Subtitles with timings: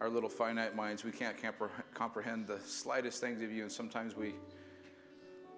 [0.00, 1.36] our little finite minds, we can't
[1.94, 4.34] comprehend the slightest things of you, and sometimes we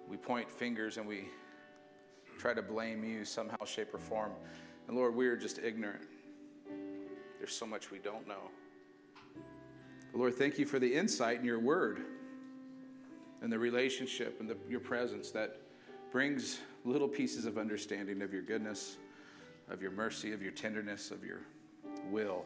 [0.07, 1.29] we point fingers and we
[2.37, 4.31] try to blame you somehow, shape, or form.
[4.87, 6.01] And Lord, we are just ignorant.
[7.39, 8.49] There's so much we don't know.
[10.13, 12.01] Lord, thank you for the insight in your word
[13.41, 15.57] and the relationship and the, your presence that
[16.11, 18.97] brings little pieces of understanding of your goodness,
[19.69, 21.39] of your mercy, of your tenderness, of your
[22.11, 22.45] will.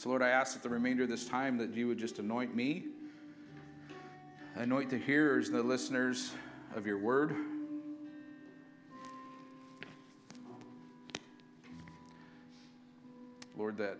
[0.00, 2.56] So, Lord, I ask that the remainder of this time that you would just anoint
[2.56, 2.86] me,
[4.54, 6.32] anoint the hearers and the listeners
[6.74, 7.36] of your word.
[13.58, 13.98] Lord, that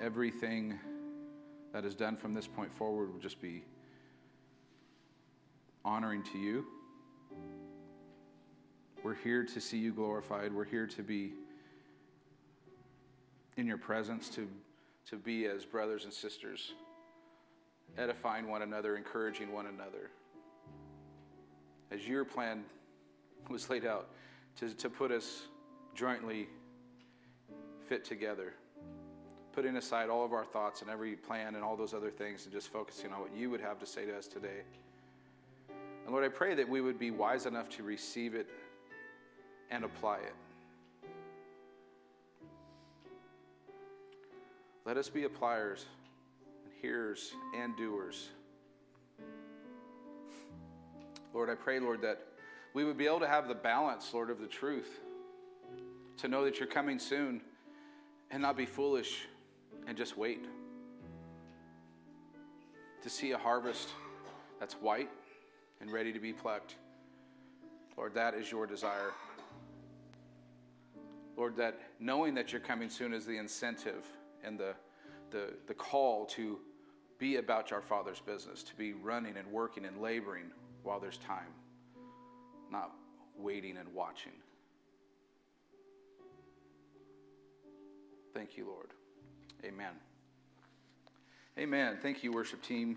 [0.00, 0.78] everything
[1.72, 3.64] that is done from this point forward will just be
[5.84, 6.64] honoring to you.
[9.02, 10.52] We're here to see you glorified.
[10.52, 11.32] We're here to be
[13.56, 14.46] in your presence, to,
[15.10, 16.72] to be as brothers and sisters,
[17.98, 20.10] edifying one another, encouraging one another.
[21.90, 22.62] As your plan
[23.48, 24.08] was laid out,
[24.58, 25.42] to, to put us
[25.96, 26.46] jointly
[27.88, 28.54] fit together,
[29.52, 32.52] putting aside all of our thoughts and every plan and all those other things and
[32.52, 34.62] just focusing on what you would have to say to us today.
[36.04, 38.48] And Lord, I pray that we would be wise enough to receive it
[39.72, 40.34] and apply it.
[44.86, 45.84] Let us be appliers,
[46.64, 48.28] and hearers, and doers.
[51.34, 52.26] Lord, I pray, Lord, that
[52.72, 55.00] we would be able to have the balance, Lord, of the truth,
[56.16, 57.42] to know that you're coming soon
[58.30, 59.26] and not be foolish
[59.86, 60.46] and just wait.
[63.02, 63.90] To see a harvest
[64.58, 65.10] that's white
[65.80, 66.76] and ready to be plucked.
[67.96, 69.12] Lord, that is your desire.
[71.36, 74.06] Lord, that knowing that you're coming soon is the incentive
[74.44, 74.74] and the,
[75.30, 76.58] the, the call to
[77.18, 80.50] be about our Father's business, to be running and working and laboring
[80.82, 81.52] while there's time,
[82.70, 82.92] not
[83.36, 84.32] waiting and watching.
[88.34, 88.88] Thank you, Lord.
[89.64, 89.92] Amen.
[91.58, 91.98] Amen.
[92.00, 92.96] Thank you, worship team,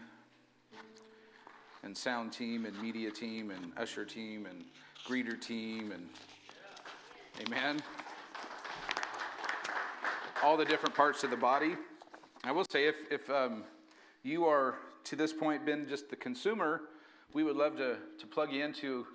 [1.84, 4.64] and sound team, and media team, and usher team, and
[5.06, 6.08] greeter team, and
[7.46, 7.82] amen.
[10.44, 11.78] All the different parts of the body.
[12.44, 13.64] I will say, if, if um,
[14.24, 16.82] you are to this point been just the consumer,
[17.34, 19.08] we would love to, to plug you into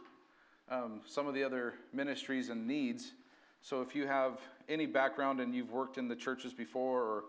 [0.70, 3.12] um, some of the other ministries and needs.
[3.60, 4.40] So if you have
[4.70, 7.24] any background and you've worked in the churches before or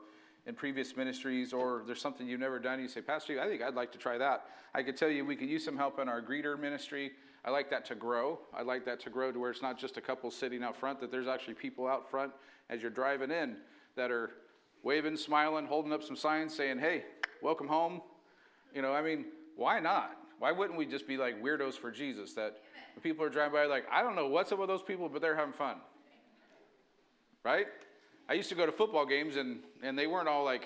[0.48, 3.76] in previous ministries, or there's something you've never done, you say, Pastor, I think I'd
[3.76, 4.46] like to try that.
[4.74, 7.12] I could tell you we could use some help in our greeter ministry.
[7.44, 8.40] I like that to grow.
[8.58, 11.02] I like that to grow to where it's not just a couple sitting out front,
[11.02, 12.31] that there's actually people out front
[12.70, 13.58] as you're driving in
[14.00, 14.32] that are
[14.84, 17.04] waving, smiling, holding up some signs saying, hey,
[17.42, 18.02] welcome home.
[18.74, 20.18] You know, I mean, why not?
[20.40, 22.58] Why wouldn't we just be like weirdos for Jesus that
[22.96, 25.22] when people are driving by like, I don't know what's up with those people, but
[25.22, 25.78] they're having fun
[27.44, 27.68] right?
[28.28, 30.66] I used to go to football games and, and they weren't all like,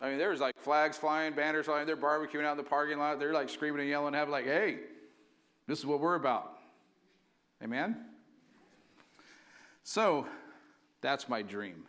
[0.00, 2.98] I mean, there was like flags flying, banners flying, they're barbecuing out in the parking
[2.98, 3.18] lot.
[3.18, 4.78] They're like screaming and yelling, having like, hey,
[5.66, 6.56] this is what we're about.
[7.62, 7.96] Amen?
[9.88, 10.26] So
[11.00, 11.84] that's my dream.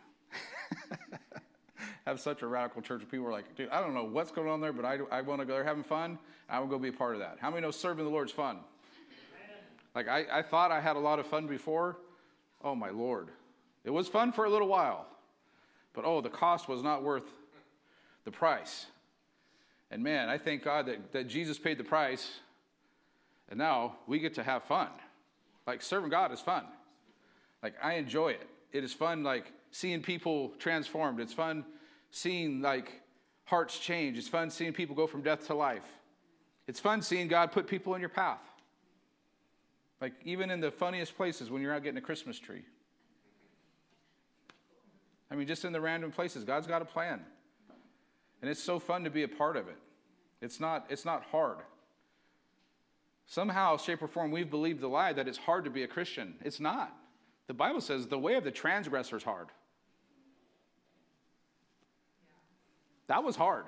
[2.06, 3.02] Have such a radical church.
[3.02, 5.20] Of people are like, dude, I don't know what's going on there, but I, I
[5.20, 6.18] want to go there having fun.
[6.48, 7.36] I will go be a part of that.
[7.42, 8.60] How many know serving the Lord's fun?
[9.94, 11.98] Like, I, I thought I had a lot of fun before.
[12.64, 13.28] Oh, my Lord.
[13.84, 15.06] It was fun for a little while,
[15.92, 17.30] but oh, the cost was not worth
[18.24, 18.86] the price.
[19.90, 22.30] And man, I thank God that, that Jesus paid the price,
[23.50, 24.88] and now we get to have fun.
[25.66, 26.64] Like, serving God is fun.
[27.62, 28.48] Like, I enjoy it.
[28.72, 31.20] It is fun, like, seeing people transformed.
[31.20, 31.64] It's fun
[32.10, 33.02] seeing, like,
[33.44, 34.16] hearts change.
[34.16, 35.86] It's fun seeing people go from death to life.
[36.66, 38.42] It's fun seeing God put people in your path.
[40.00, 42.62] Like, even in the funniest places when you're out getting a Christmas tree.
[45.30, 47.20] I mean, just in the random places, God's got a plan.
[48.40, 49.76] And it's so fun to be a part of it.
[50.40, 51.58] It's not, it's not hard.
[53.26, 56.34] Somehow, shape, or form, we've believed the lie that it's hard to be a Christian.
[56.42, 56.96] It's not.
[57.50, 59.48] The Bible says the way of the transgressor is hard.
[63.08, 63.64] That was hard.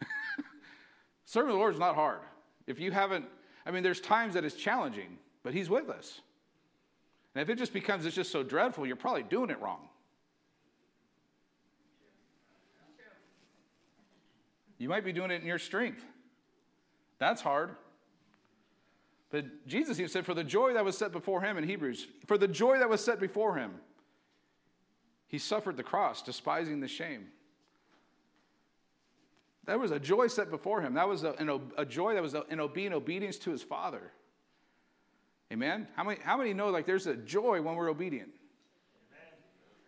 [1.24, 2.20] Serving the Lord is not hard.
[2.68, 3.24] If you haven't,
[3.66, 6.20] I mean, there's times that it's challenging but He's with us.
[7.34, 9.88] And if it just becomes it's just so dreadful, you're probably doing it wrong.
[14.78, 16.04] You might be doing it in your strength.
[17.18, 17.70] That's hard.
[19.34, 22.38] But Jesus even said, for the joy that was set before him in Hebrews, for
[22.38, 23.72] the joy that was set before him,
[25.26, 27.26] He suffered the cross, despising the shame.
[29.64, 30.94] That was a joy set before him.
[30.94, 31.34] That was a,
[31.76, 34.12] a joy that was in being obedience to his Father.
[35.52, 35.88] Amen?
[35.96, 38.30] How many, how many know like there's a joy when we're obedient?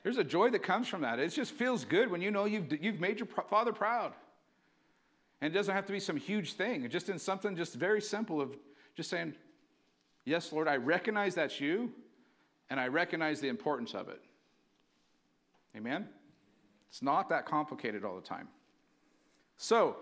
[0.02, 1.20] There's a joy that comes from that.
[1.20, 4.12] It just feels good when you know you've, you've made your father proud.
[5.40, 6.90] And it doesn't have to be some huge thing.
[6.90, 8.56] Just in something just very simple of
[8.96, 9.34] just saying,
[10.25, 11.93] Yes, Lord, I recognize that's you,
[12.69, 14.20] and I recognize the importance of it.
[15.76, 16.08] Amen?
[16.88, 18.48] It's not that complicated all the time.
[19.56, 19.96] So,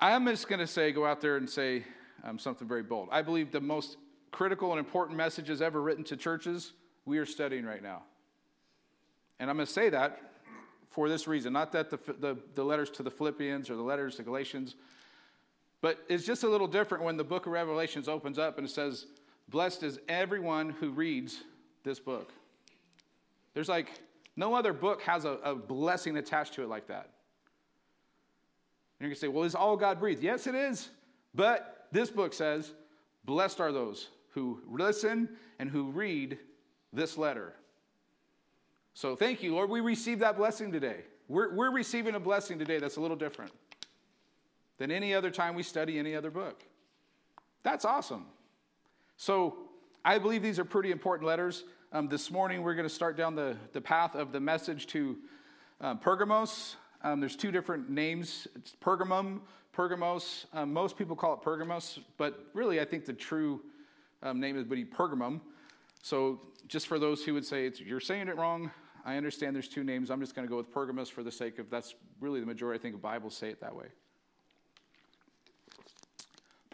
[0.00, 1.84] I'm just going to say, go out there and say
[2.24, 3.08] um, something very bold.
[3.12, 3.96] I believe the most
[4.32, 6.72] critical and important messages ever written to churches
[7.04, 8.02] we are studying right now.
[9.38, 10.20] And I'm going to say that
[10.90, 14.16] for this reason not that the, the, the letters to the Philippians or the letters
[14.16, 14.74] to Galatians,
[15.84, 18.70] but it's just a little different when the book of Revelations opens up and it
[18.70, 19.04] says,
[19.50, 21.42] Blessed is everyone who reads
[21.82, 22.32] this book.
[23.52, 23.90] There's like
[24.34, 27.10] no other book has a, a blessing attached to it like that.
[28.98, 30.22] And you're going to say, well, is all God breathed?
[30.22, 30.88] Yes, it is.
[31.34, 32.72] But this book says,
[33.26, 35.28] Blessed are those who listen
[35.58, 36.38] and who read
[36.94, 37.52] this letter.
[38.94, 39.68] So thank you, Lord.
[39.68, 41.02] We received that blessing today.
[41.28, 43.52] We're, we're receiving a blessing today that's a little different
[44.78, 46.62] than any other time we study any other book.
[47.62, 48.26] That's awesome.
[49.16, 49.56] So
[50.04, 51.64] I believe these are pretty important letters.
[51.92, 55.16] Um, this morning, we're going to start down the, the path of the message to
[55.80, 56.76] um, Pergamos.
[57.02, 59.40] Um, there's two different names it's Pergamum,
[59.72, 60.46] Pergamos.
[60.52, 63.60] Um, most people call it Pergamos, but really, I think the true
[64.22, 65.40] um, name is Pergamum.
[66.02, 68.70] So, just for those who would say you're saying it wrong,
[69.04, 70.10] I understand there's two names.
[70.10, 72.78] I'm just going to go with Pergamos for the sake of that's really the majority.
[72.78, 73.86] I think of Bibles say it that way.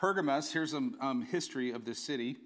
[0.00, 2.38] Pergamos, here's some um, history of this city.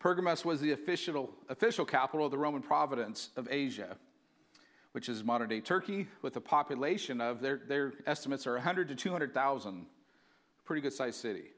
[0.00, 3.96] Pergamos was the official, official capital of the Roman province of Asia,
[4.90, 8.96] which is modern day Turkey, with a population of, their, their estimates are 100 to
[8.96, 9.86] 200,000.
[10.64, 11.52] Pretty good sized city.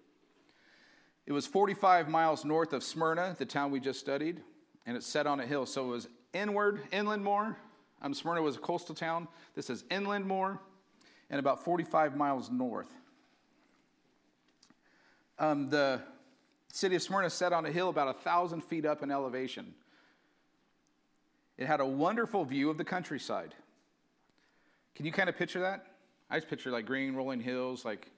[1.24, 4.42] It was 45 miles north of Smyrna, the town we just studied,
[4.84, 5.64] and it's set on a hill.
[5.64, 7.56] So it was inward, inland more.
[8.02, 9.28] Um, Smyrna was a coastal town.
[9.54, 10.60] This is inland more,
[11.30, 12.90] and about 45 miles north.
[15.38, 16.00] Um, the
[16.68, 19.74] city of Smyrna sat on a hill about a thousand feet up in elevation.
[21.58, 23.54] It had a wonderful view of the countryside.
[24.94, 25.86] Can you kind of picture that?
[26.30, 28.10] I just picture like green rolling hills, like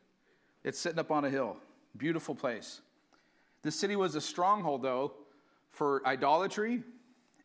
[0.62, 1.56] it's sitting up on a hill.
[1.96, 2.80] Beautiful place.
[3.62, 5.12] The city was a stronghold, though,
[5.70, 6.82] for idolatry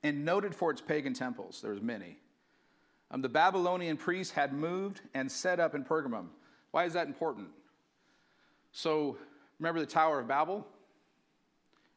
[0.03, 1.61] and noted for its pagan temples.
[1.61, 2.17] There was many.
[3.11, 6.27] Um, the Babylonian priests had moved and set up in Pergamum.
[6.71, 7.47] Why is that important?
[8.71, 9.17] So,
[9.59, 10.65] remember the Tower of Babel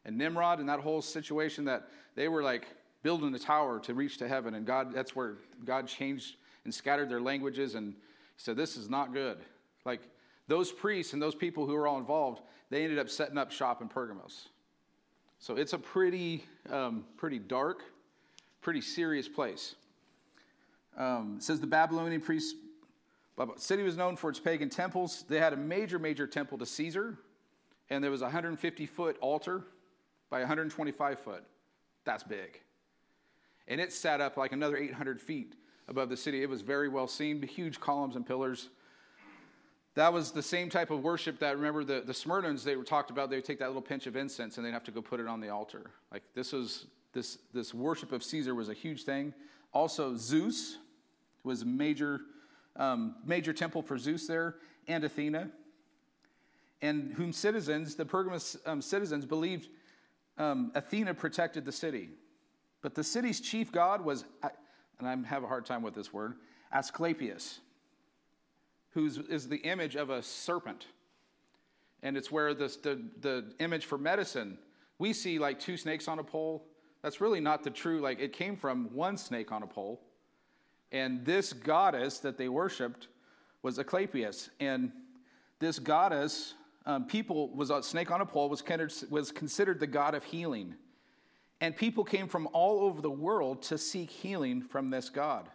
[0.05, 2.67] and Nimrod and that whole situation that they were like
[3.03, 7.09] building a tower to reach to heaven, and God, that's where God changed and scattered
[7.09, 7.95] their languages, and
[8.37, 9.39] said, This is not good.
[9.85, 10.01] Like
[10.47, 13.83] those priests and those people who were all involved, they ended up setting up shop
[13.83, 14.49] in Pergamos.
[15.39, 17.83] So it's a pretty, um, pretty dark,
[18.61, 19.75] pretty serious place.
[20.97, 22.55] Um, says the Babylonian priests,
[23.57, 25.25] city was known for its pagan temples.
[25.29, 27.19] They had a major, major temple to Caesar,
[27.91, 29.65] and there was a 150 foot altar
[30.31, 31.45] by 125 foot.
[32.05, 32.61] That's big.
[33.69, 35.55] And it sat up like another 800 feet
[35.89, 36.43] above the city.
[36.43, 38.69] It was very well seen, huge columns and pillars.
[39.95, 43.11] That was the same type of worship that, remember, the, the Smyrnans, they were talked
[43.11, 45.21] about, they would take that little pinch of incense and they'd have to go put
[45.21, 45.91] it on the altar.
[46.11, 49.35] Like this was, this, this worship of Caesar was a huge thing.
[49.75, 50.79] Also, Zeus
[51.45, 52.21] was major,
[52.77, 54.57] um, major temple for Zeus there,
[54.89, 55.51] and Athena,
[56.83, 59.69] and whom citizens, the Pergamos um, citizens, believed
[60.37, 62.11] um, Athena protected the city.
[62.83, 64.25] But the city's chief god was,
[64.99, 66.35] and I have a hard time with this word,
[66.73, 67.61] Asclepius
[68.93, 70.87] who is the image of a serpent.
[72.03, 74.59] And it's where this, the, the image for medicine,
[74.99, 76.67] we see like two snakes on a pole.
[77.03, 80.01] That's really not the true, like, it came from one snake on a pole.
[80.93, 83.09] And this goddess that they worshiped
[83.63, 84.51] was Asclepius.
[84.61, 84.93] And
[85.59, 86.55] this goddess,
[86.87, 90.25] um, people, was a snake on a pole, was considered, was considered the god of
[90.25, 90.75] healing.
[91.61, 95.49] And people came from all over the world to seek healing from this god.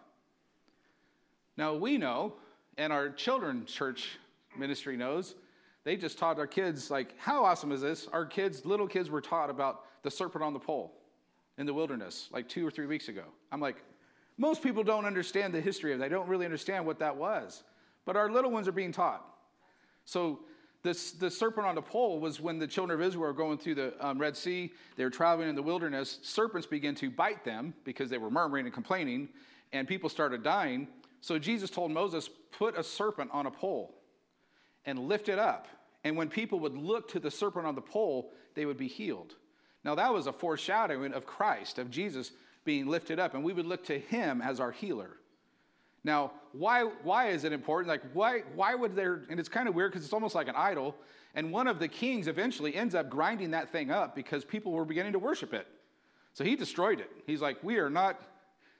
[1.56, 2.34] Now, we know
[2.78, 4.18] and our children church
[4.56, 5.34] ministry knows,
[5.84, 8.08] they just taught our kids, like, how awesome is this?
[8.12, 10.92] Our kids, little kids, were taught about the serpent on the pole
[11.58, 13.24] in the wilderness like two or three weeks ago.
[13.50, 13.76] I'm like,
[14.38, 16.08] most people don't understand the history of that.
[16.08, 17.64] They don't really understand what that was.
[18.04, 19.24] But our little ones are being taught.
[20.04, 20.40] So
[20.82, 23.74] This, the serpent on the pole was when the children of Israel were going through
[23.74, 24.72] the um, Red Sea.
[24.96, 26.20] They were traveling in the wilderness.
[26.22, 29.28] Serpents began to bite them because they were murmuring and complaining,
[29.72, 30.86] and people started dying.
[31.20, 33.94] So Jesus told Moses, Put a serpent on a pole
[34.84, 35.68] and lift it up.
[36.04, 39.34] And when people would look to the serpent on the pole, they would be healed.
[39.84, 42.32] Now, that was a foreshadowing of Christ, of Jesus
[42.64, 45.16] being lifted up, and we would look to him as our healer.
[46.04, 47.88] Now, why, why is it important?
[47.88, 50.54] Like, why, why would there, and it's kind of weird because it's almost like an
[50.56, 50.94] idol,
[51.34, 54.84] and one of the kings eventually ends up grinding that thing up because people were
[54.84, 55.66] beginning to worship it.
[56.32, 57.10] So he destroyed it.
[57.26, 58.20] He's like, we are not,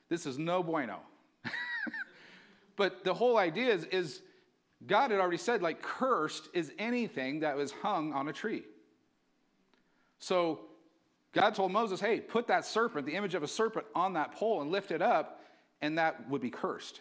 [0.09, 1.01] this is no bueno.
[2.77, 4.23] but the whole idea is, is
[4.87, 8.63] God had already said, like, cursed is anything that was hung on a tree.
[10.21, 10.61] So
[11.33, 14.63] God told Moses, hey, put that serpent, the image of a serpent, on that pole
[14.63, 15.43] and lift it up,
[15.81, 17.01] and that would be cursed.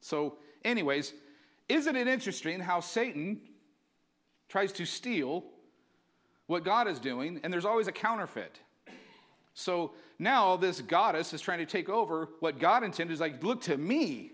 [0.00, 1.12] So, anyways,
[1.68, 3.40] isn't it interesting how Satan
[4.48, 5.44] tries to steal
[6.46, 8.58] what God is doing, and there's always a counterfeit?
[9.58, 9.90] So
[10.20, 13.76] now this goddess is trying to take over what God intended is like, look to
[13.76, 14.30] me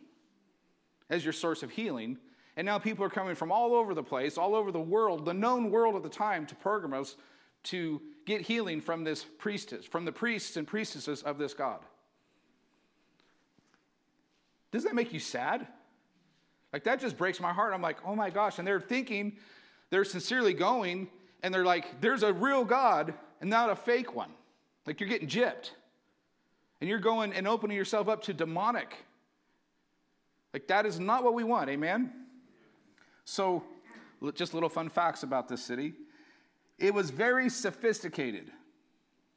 [1.09, 2.19] as your source of healing.
[2.59, 5.33] And now people are coming from all over the place, all over the world, the
[5.33, 7.17] known world at the time, to Pergamos
[7.65, 11.81] to get healing from this priestess, from the priests and priestesses of this God.
[14.75, 15.69] Does that make you sad?
[16.73, 17.73] Like, that just breaks my heart.
[17.73, 18.59] I'm like, oh my gosh.
[18.59, 19.37] And they're thinking,
[19.91, 21.07] they're sincerely going,
[21.45, 24.31] and they're like, there's a real God and not a fake one.
[24.85, 25.71] Like, you're getting gypped.
[26.81, 28.97] And you're going and opening yourself up to demonic.
[30.53, 31.71] Like, that is not what we want.
[31.71, 32.13] Amen?
[33.25, 33.63] So,
[34.35, 35.93] just little fun facts about this city.
[36.81, 38.51] It was very sophisticated,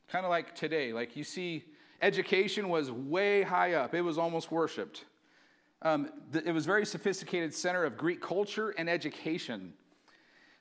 [0.07, 0.93] kind of like today.
[0.93, 1.63] Like, you see,
[2.01, 5.05] education was way high up, it was almost worshiped.
[5.81, 9.73] Um, it was a very sophisticated center of Greek culture and education.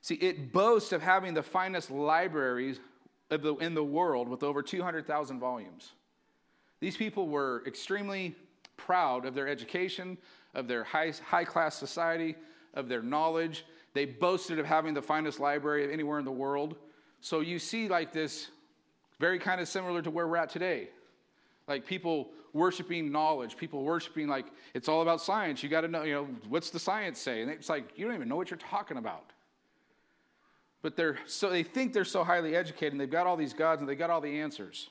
[0.02, 2.80] See, it boasts of having the finest libraries
[3.28, 5.92] the, in the world with over 200,000 volumes.
[6.80, 8.36] These people were extremely
[8.76, 10.18] proud of their education,
[10.54, 12.36] of their high, high class society,
[12.74, 13.64] of their knowledge.
[13.94, 16.76] They boasted of having the finest library anywhere in the world.
[17.20, 18.48] So you see, like this,
[19.18, 20.90] very kind of similar to where we're at today.
[21.66, 25.62] Like people worshiping knowledge, people worshiping like it's all about science.
[25.62, 27.42] You got to know, you know, what's the science say?
[27.42, 29.30] And it's like you don't even know what you're talking about.
[30.82, 33.80] But they're so they think they're so highly educated and they've got all these gods
[33.80, 34.88] and they've got all the answers.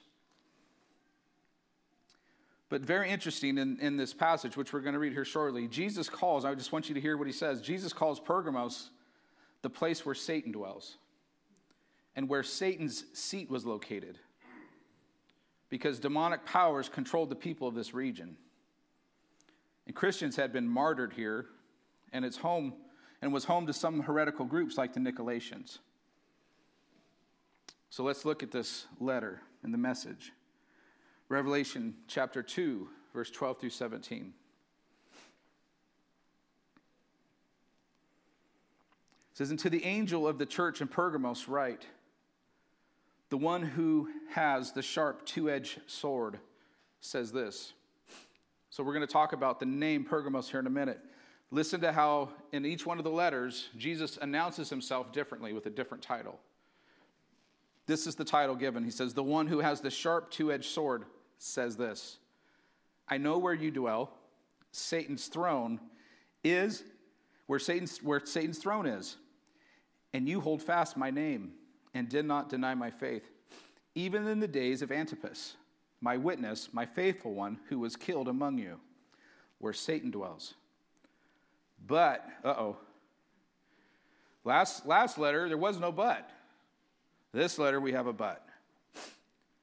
[2.69, 6.09] But very interesting in, in this passage, which we're going to read here shortly, Jesus
[6.09, 7.61] calls, I just want you to hear what he says.
[7.61, 8.89] Jesus calls Pergamos
[9.61, 10.97] the place where Satan dwells
[12.15, 14.17] and where Satan's seat was located
[15.75, 18.37] because demonic powers controlled the people of this region.
[19.85, 21.47] And Christians had been martyred here,
[22.13, 22.75] and it's home
[23.21, 25.79] and was home to some heretical groups like the Nicolaitans.
[27.89, 30.31] So let's look at this letter and the message.
[31.27, 34.33] Revelation chapter 2, verse 12 through 17.
[39.29, 41.85] It says, And to the angel of the church in Pergamos, write,
[43.29, 46.39] the one who has the sharp two edged sword
[47.01, 47.73] says this.
[48.69, 50.99] So, we're going to talk about the name Pergamos here in a minute.
[51.51, 55.69] Listen to how, in each one of the letters, Jesus announces himself differently with a
[55.69, 56.39] different title.
[57.85, 58.83] This is the title given.
[58.83, 61.05] He says, The one who has the sharp two edged sword
[61.37, 62.17] says this
[63.07, 64.11] I know where you dwell.
[64.71, 65.79] Satan's throne
[66.43, 66.83] is
[67.47, 69.15] where Satan's, where Satan's throne is,
[70.13, 71.53] and you hold fast my name
[71.95, 73.23] and did not deny my faith,
[73.95, 75.55] even in the days of Antipas,
[76.01, 78.79] my witness, my faithful one, who was killed among you,
[79.59, 80.53] where Satan dwells.
[81.87, 82.77] But, uh oh.
[84.43, 86.29] Last, last letter, there was no but.
[87.31, 88.45] This letter, we have a but.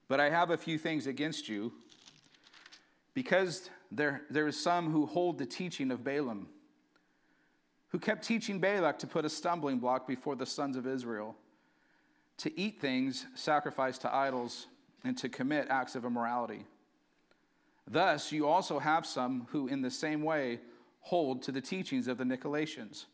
[0.09, 1.71] But I have a few things against you,
[3.13, 6.49] because there, there is some who hold the teaching of Balaam,
[7.89, 11.37] who kept teaching Balak to put a stumbling block before the sons of Israel
[12.43, 14.67] to eat things sacrificed to idols,
[15.05, 16.65] and to commit acts of immorality.
[17.89, 20.61] Thus, you also have some who, in the same way,
[21.01, 23.07] hold to the teachings of the Nicolaitans.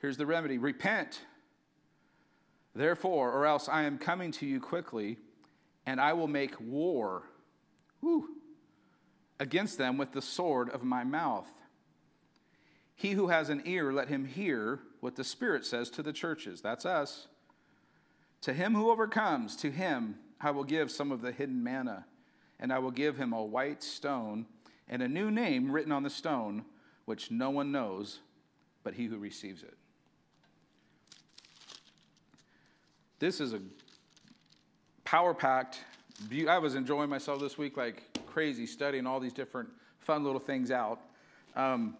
[0.00, 1.22] Here's the remedy repent,
[2.74, 5.18] therefore, or else I am coming to you quickly,
[5.84, 7.22] and I will make war
[8.00, 8.28] whew,
[9.38, 11.50] against them with the sword of my mouth.
[12.96, 16.60] He who has an ear, let him hear what the Spirit says to the churches.
[16.60, 17.28] That's us.
[18.46, 22.06] To him who overcomes, to him I will give some of the hidden manna,
[22.60, 24.46] and I will give him a white stone
[24.88, 26.64] and a new name written on the stone,
[27.06, 28.20] which no one knows
[28.84, 29.76] but he who receives it.
[33.18, 33.60] this is a
[35.02, 35.80] power packed.
[36.48, 40.70] I was enjoying myself this week like crazy, studying all these different fun little things
[40.70, 41.00] out.
[41.56, 41.96] Um,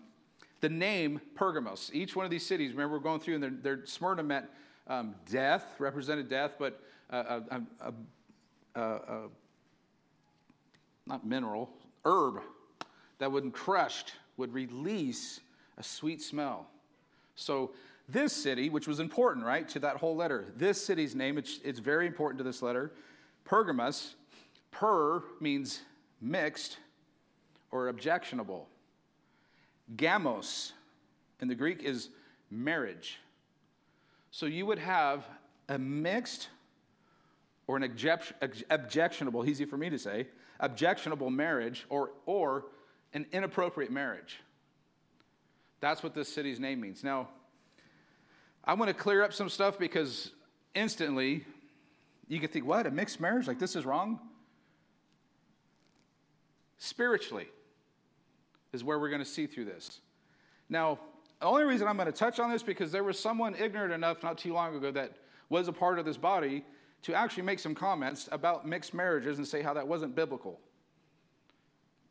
[0.60, 3.84] the name Pergamos, each one of these cities, remember we're going through, and their, their
[3.84, 4.46] Smyrna meant
[4.88, 7.62] um, death, represented death, but uh, a,
[8.74, 9.28] a, a,
[11.06, 11.70] not mineral,
[12.04, 12.42] herb
[13.18, 15.40] that when crushed would release
[15.78, 16.66] a sweet smell.
[17.34, 17.72] So
[18.08, 21.78] this city, which was important, right, to that whole letter, this city's name, it's, it's
[21.78, 22.92] very important to this letter,
[23.44, 24.14] Pergamos,
[24.70, 25.82] per means
[26.20, 26.78] mixed
[27.70, 28.68] or objectionable.
[29.94, 30.72] Gamos
[31.40, 32.10] in the Greek is
[32.50, 33.18] marriage.
[34.36, 35.26] So you would have
[35.66, 36.48] a mixed
[37.66, 38.34] or an object,
[38.68, 40.26] objectionable, easy for me to say,
[40.60, 42.66] objectionable marriage or, or
[43.14, 44.42] an inappropriate marriage.
[45.80, 47.02] That's what this city's name means.
[47.02, 47.30] Now,
[48.62, 50.32] I want to clear up some stuff because
[50.74, 51.46] instantly
[52.28, 53.46] you can think, what, a mixed marriage?
[53.46, 54.20] Like this is wrong?
[56.76, 57.48] Spiritually
[58.74, 59.98] is where we're going to see through this.
[60.68, 60.98] Now,
[61.40, 64.22] the only reason I'm going to touch on this because there was someone ignorant enough
[64.22, 65.12] not too long ago that
[65.48, 66.64] was a part of this body
[67.02, 70.58] to actually make some comments about mixed marriages and say how that wasn't biblical.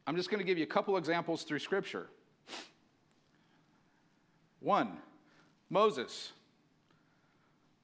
[0.08, 2.08] I'm just going to give you a couple examples through Scripture.
[4.60, 4.98] One,
[5.70, 6.32] Moses.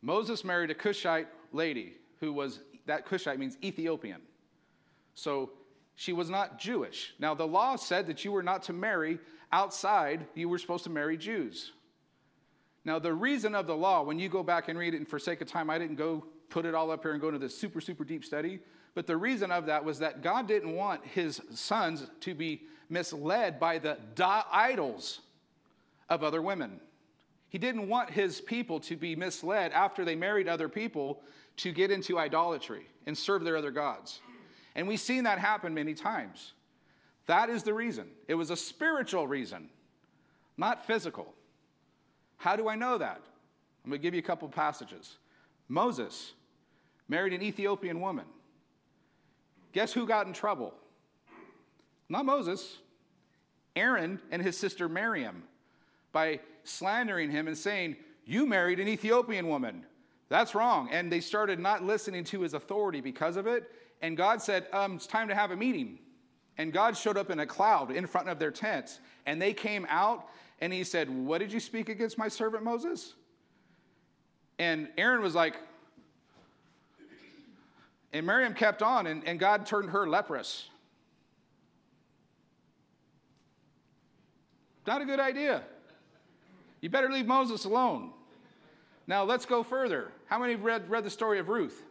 [0.02, 4.22] Moses married a Cushite lady who was, that Cushite means Ethiopian.
[5.16, 5.52] So
[5.96, 7.14] she was not Jewish.
[7.20, 9.20] Now, the law said that you were not to marry
[9.52, 11.72] outside, you were supposed to marry Jews.
[12.84, 15.20] Now, the reason of the law, when you go back and read it, and for
[15.20, 17.58] sake of time, I didn't go put it all up here and go into this
[17.58, 18.60] super, super deep study.
[18.94, 23.60] But the reason of that was that God didn't want his sons to be misled
[23.60, 23.98] by the
[24.52, 25.22] idols
[26.10, 26.82] of other women.
[27.48, 31.22] He didn't want his people to be misled after they married other people
[31.58, 34.20] to get into idolatry and serve their other gods.
[34.76, 36.54] And we've seen that happen many times.
[37.28, 38.08] That is the reason.
[38.28, 39.70] It was a spiritual reason,
[40.58, 41.34] not physical.
[42.38, 43.22] How do I know that?
[43.84, 45.18] I'm going to give you a couple passages.
[45.68, 46.34] Moses
[47.08, 48.26] married an Ethiopian woman.
[49.74, 50.74] Guess who got in trouble?
[52.10, 52.78] Not Moses,
[53.76, 55.44] Aaron and his sister Miriam,
[56.12, 59.86] by slandering him and saying, You married an Ethiopian woman.
[60.30, 60.90] That's wrong.
[60.92, 63.70] And they started not listening to his authority because of it.
[64.02, 66.00] And God said, um, It's time to have a meeting.
[66.58, 69.00] And God showed up in a cloud in front of their tents.
[69.26, 70.28] And they came out
[70.60, 73.14] and he said, What did you speak against my servant Moses?
[74.60, 75.56] And Aaron was like,
[78.14, 80.70] and Miriam kept on, and, and God turned her leprous.
[84.86, 85.64] Not a good idea.
[86.82, 88.12] You better leave Moses alone.
[89.08, 90.12] Now let's go further.
[90.26, 91.84] How many have read, read the story of Ruth?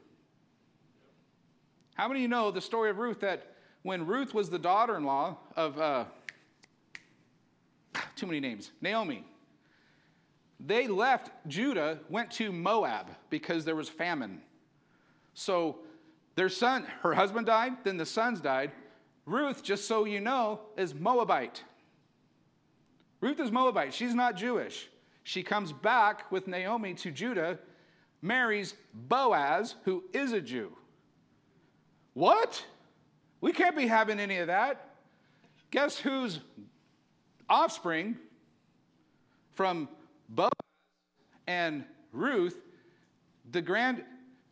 [1.95, 3.50] How many you know the story of Ruth that
[3.83, 6.05] when Ruth was the daughter in law of, uh,
[8.17, 9.25] too many names, Naomi,
[10.59, 14.43] they left Judah, went to Moab because there was famine.
[15.33, 15.79] So
[16.35, 18.73] their son, her husband died, then the sons died.
[19.25, 21.63] Ruth, just so you know, is Moabite.
[23.21, 23.95] Ruth is Moabite.
[23.95, 24.89] She's not Jewish.
[25.23, 27.59] She comes back with Naomi to Judah,
[28.23, 30.73] marries Boaz, who is a Jew.
[32.15, 32.65] What?
[33.41, 34.89] We can't be having any of that.
[35.71, 36.41] Guess whose
[37.49, 38.17] offspring
[39.53, 39.89] from
[40.29, 40.51] Boaz
[41.47, 42.61] and Ruth,
[43.51, 44.05] the grand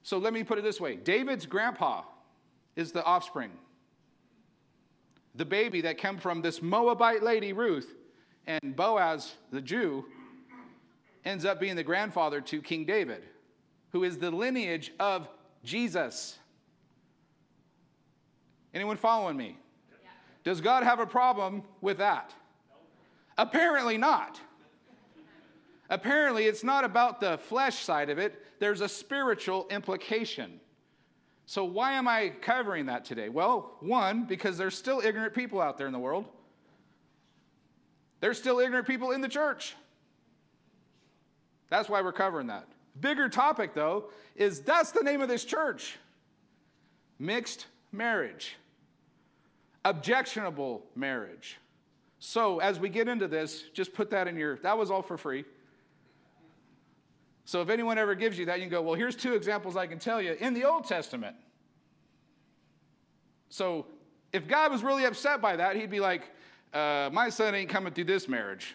[0.08, 2.02] so let me put it this way David's grandpa
[2.76, 3.50] is the offspring.
[5.34, 7.94] The baby that came from this Moabite lady, Ruth,
[8.46, 10.06] and Boaz, the Jew,
[11.26, 13.24] ends up being the grandfather to King David,
[13.92, 15.28] who is the lineage of
[15.62, 16.38] Jesus.
[18.78, 19.58] Anyone following me?
[20.44, 22.32] Does God have a problem with that?
[23.36, 24.40] Apparently not.
[25.90, 30.60] Apparently, it's not about the flesh side of it, there's a spiritual implication.
[31.44, 33.28] So, why am I covering that today?
[33.28, 36.26] Well, one, because there's still ignorant people out there in the world.
[38.20, 39.74] There's still ignorant people in the church.
[41.68, 42.68] That's why we're covering that.
[43.00, 45.98] Bigger topic, though, is that's the name of this church
[47.18, 48.56] mixed marriage,
[49.88, 51.58] objectionable marriage.
[52.18, 55.16] So, as we get into this, just put that in your, that was all for
[55.16, 55.44] free.
[57.44, 59.86] So if anyone ever gives you that, you can go, well, here's two examples I
[59.86, 61.34] can tell you in the Old Testament.
[63.48, 63.86] So
[64.34, 66.28] if God was really upset by that, he'd be like,
[66.74, 68.74] uh, my son ain't coming through this marriage.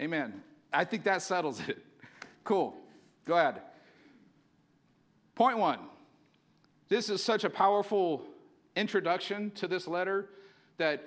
[0.00, 0.44] Amen.
[0.72, 1.78] I think that settles it.
[2.44, 2.74] Cool.
[3.24, 3.62] Go ahead.
[5.36, 5.78] Point one.
[6.92, 8.22] This is such a powerful
[8.76, 10.28] introduction to this letter
[10.76, 11.02] that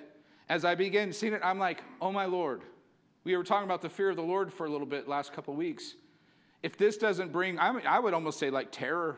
[0.48, 2.62] as I began seeing it, I'm like, oh my Lord.
[3.22, 5.54] We were talking about the fear of the Lord for a little bit last couple
[5.54, 5.94] weeks.
[6.60, 9.16] If this doesn't bring, I, mean, I would almost say like terror.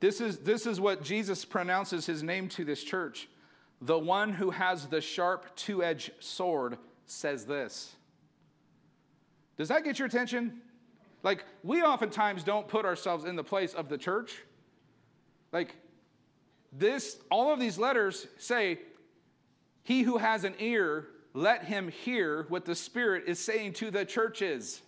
[0.00, 3.28] This is, this is what Jesus pronounces his name to this church.
[3.82, 7.96] The one who has the sharp two edged sword says this.
[9.58, 10.62] Does that get your attention?
[11.22, 14.42] Like, we oftentimes don't put ourselves in the place of the church.
[15.52, 15.74] Like,
[16.72, 18.78] this, all of these letters say,
[19.82, 24.04] He who has an ear, let him hear what the Spirit is saying to the
[24.04, 24.82] churches.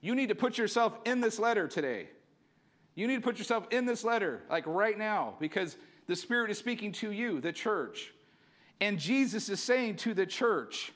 [0.00, 2.08] You need to put yourself in this letter today.
[2.94, 6.58] You need to put yourself in this letter, like right now, because the Spirit is
[6.58, 8.12] speaking to you, the church.
[8.80, 10.92] And Jesus is saying to the church,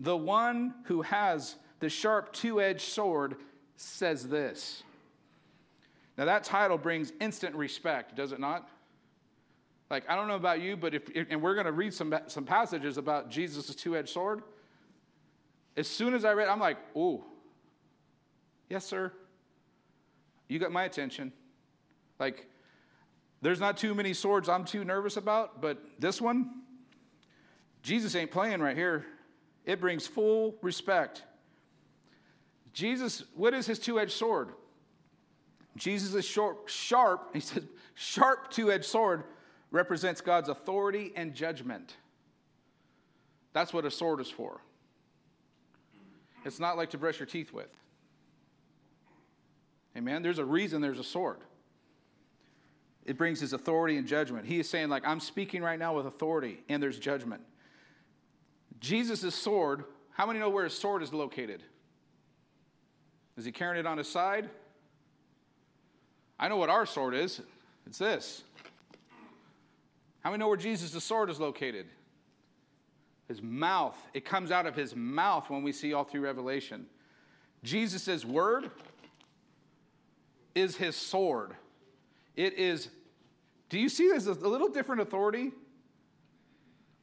[0.00, 3.36] the one who has the sharp two edged sword
[3.76, 4.82] says this.
[6.16, 8.68] Now, that title brings instant respect, does it not?
[9.90, 12.44] Like, I don't know about you, but if, and we're going to read some, some
[12.44, 14.42] passages about Jesus' two edged sword.
[15.76, 17.24] As soon as I read, I'm like, oh,
[18.68, 19.12] yes, sir.
[20.48, 21.32] You got my attention.
[22.18, 22.46] Like,
[23.42, 26.62] there's not too many swords I'm too nervous about, but this one,
[27.82, 29.04] Jesus ain't playing right here.
[29.64, 31.22] It brings full respect.
[32.72, 34.50] Jesus, what is his two edged sword?
[35.76, 39.24] Jesus short, sharp, he says, sharp two edged sword
[39.70, 41.96] represents God's authority and judgment.
[43.52, 44.60] That's what a sword is for.
[46.44, 47.68] It's not like to brush your teeth with.
[49.96, 50.22] Amen.
[50.22, 51.38] There's a reason there's a sword.
[53.04, 54.46] It brings his authority and judgment.
[54.46, 57.42] He is saying, like, I'm speaking right now with authority, and there's judgment.
[58.80, 61.62] Jesus' sword, how many know where his sword is located?
[63.36, 64.48] Is he carrying it on his side?
[66.44, 67.40] I know what our sword is.
[67.86, 68.42] It's this.
[70.20, 71.86] How many know where Jesus' sword is located?
[73.28, 73.96] His mouth.
[74.12, 76.84] It comes out of his mouth when we see all through Revelation.
[77.62, 78.70] Jesus' word
[80.54, 81.52] is his sword.
[82.36, 82.90] It is,
[83.70, 85.50] do you see this as a little different authority?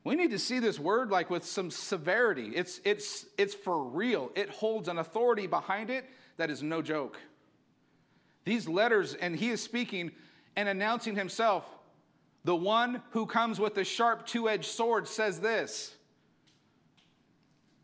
[0.04, 2.52] We need to see this word like with some severity.
[2.54, 4.32] It's, it's, it's for real.
[4.36, 6.06] It holds an authority behind it
[6.38, 7.18] that is no joke.
[8.44, 10.12] These letters, and he is speaking
[10.56, 11.66] and announcing himself.
[12.44, 15.96] The one who comes with the sharp two edged sword says this.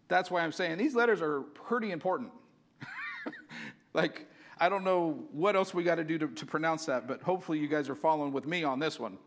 [0.07, 2.31] That's why I'm saying these letters are pretty important.
[3.93, 4.27] like,
[4.59, 7.67] I don't know what else we got to do to pronounce that, but hopefully you
[7.67, 9.17] guys are following with me on this one.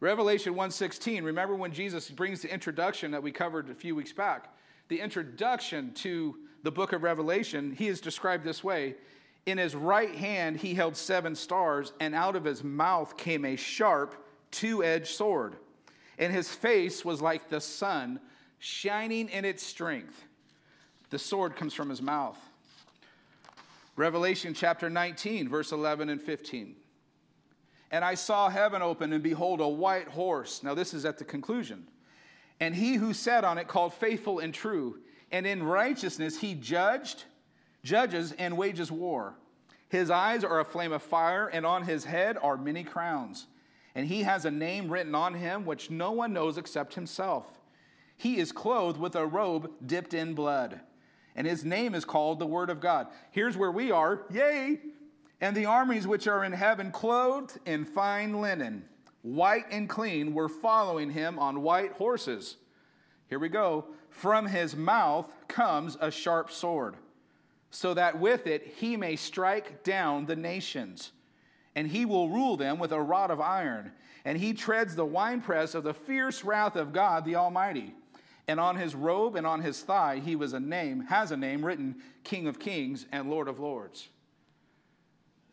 [0.00, 4.52] Revelation 1:16, remember when Jesus brings the introduction that we covered a few weeks back?
[4.88, 8.96] The introduction to the book of Revelation, he is described this way.
[9.46, 13.56] In his right hand he held seven stars, and out of his mouth came a
[13.56, 14.14] sharp,
[14.50, 15.56] two edged sword.
[16.18, 18.20] And his face was like the sun,
[18.58, 20.24] shining in its strength.
[21.10, 22.38] The sword comes from his mouth.
[23.96, 26.76] Revelation chapter 19, verse 11 and 15.
[27.90, 30.62] And I saw heaven open, and behold, a white horse.
[30.62, 31.88] Now, this is at the conclusion.
[32.60, 34.98] And he who sat on it called faithful and true
[35.32, 37.24] and in righteousness he judged,
[37.82, 39.34] judges, and wages war.
[39.88, 43.46] His eyes are a flame of fire, and on his head are many crowns.
[43.94, 47.60] And he has a name written on him which no one knows except himself.
[48.16, 50.80] He is clothed with a robe dipped in blood,
[51.34, 53.08] and his name is called the Word of God.
[53.30, 54.80] Here's where we are, yay!
[55.40, 58.84] And the armies which are in heaven, clothed in fine linen,
[59.22, 62.56] white and clean, were following him on white horses.
[63.28, 63.86] Here we go.
[64.08, 66.96] From his mouth comes a sharp sword,
[67.72, 71.10] so that with it he may strike down the nations.
[71.74, 73.92] And he will rule them with a rod of iron.
[74.26, 77.94] And he treads the winepress of the fierce wrath of God the Almighty.
[78.46, 81.64] And on his robe and on his thigh he was a name, has a name
[81.64, 84.08] written King of Kings and Lord of Lords.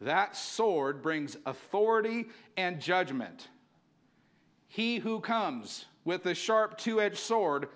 [0.02, 2.28] That sword brings authority
[2.58, 3.48] and judgment.
[4.68, 7.70] He who comes with the sharp two edged sword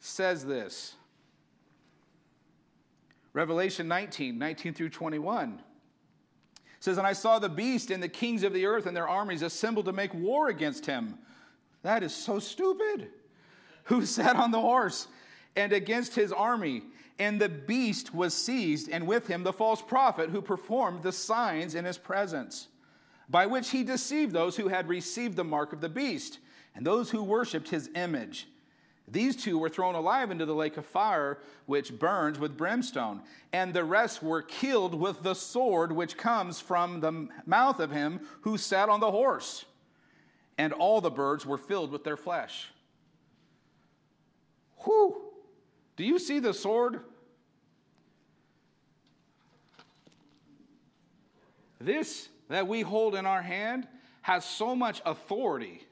[0.00, 0.96] says this.
[3.34, 5.60] Revelation 19, 19 through 21
[6.80, 9.42] says, And I saw the beast and the kings of the earth and their armies
[9.42, 11.18] assembled to make war against him.
[11.82, 13.08] That is so stupid.
[13.84, 15.08] Who sat on the horse
[15.56, 16.84] and against his army.
[17.18, 21.76] And the beast was seized, and with him the false prophet who performed the signs
[21.76, 22.66] in his presence,
[23.28, 26.40] by which he deceived those who had received the mark of the beast
[26.74, 28.48] and those who worshipped his image.
[29.06, 33.20] These two were thrown alive into the lake of fire, which burns with brimstone.
[33.52, 38.20] And the rest were killed with the sword which comes from the mouth of him
[38.42, 39.66] who sat on the horse.
[40.56, 42.70] And all the birds were filled with their flesh.
[44.84, 45.20] Whew!
[45.96, 47.00] Do you see the sword?
[51.78, 53.86] This that we hold in our hand
[54.22, 55.86] has so much authority,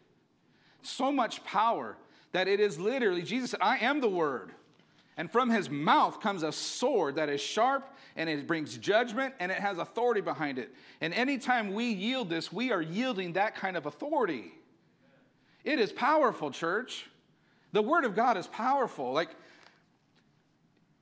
[0.80, 1.96] so much power
[2.32, 4.52] that it is literally, Jesus said, I am the Word.
[5.16, 9.52] And from his mouth comes a sword that is sharp and it brings judgment and
[9.52, 10.74] it has authority behind it.
[11.00, 14.52] And anytime we yield this, we are yielding that kind of authority.
[15.64, 17.06] It is powerful, church.
[17.72, 19.12] The word of God is powerful.
[19.12, 19.30] Like,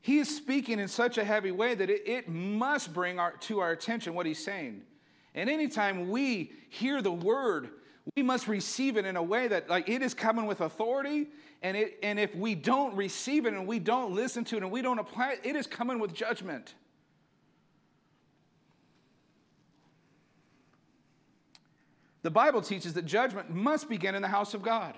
[0.02, 3.60] he is speaking in such a heavy way that it, it must bring our, to
[3.60, 4.82] our attention what he's saying.
[5.34, 7.70] And anytime we hear the word
[8.16, 11.28] we must receive it in a way that like it is coming with authority
[11.62, 14.70] and it and if we don't receive it and we don't listen to it and
[14.70, 16.74] we don't apply it it is coming with judgment.
[22.22, 24.94] The bible teaches that judgment must begin in the house of god.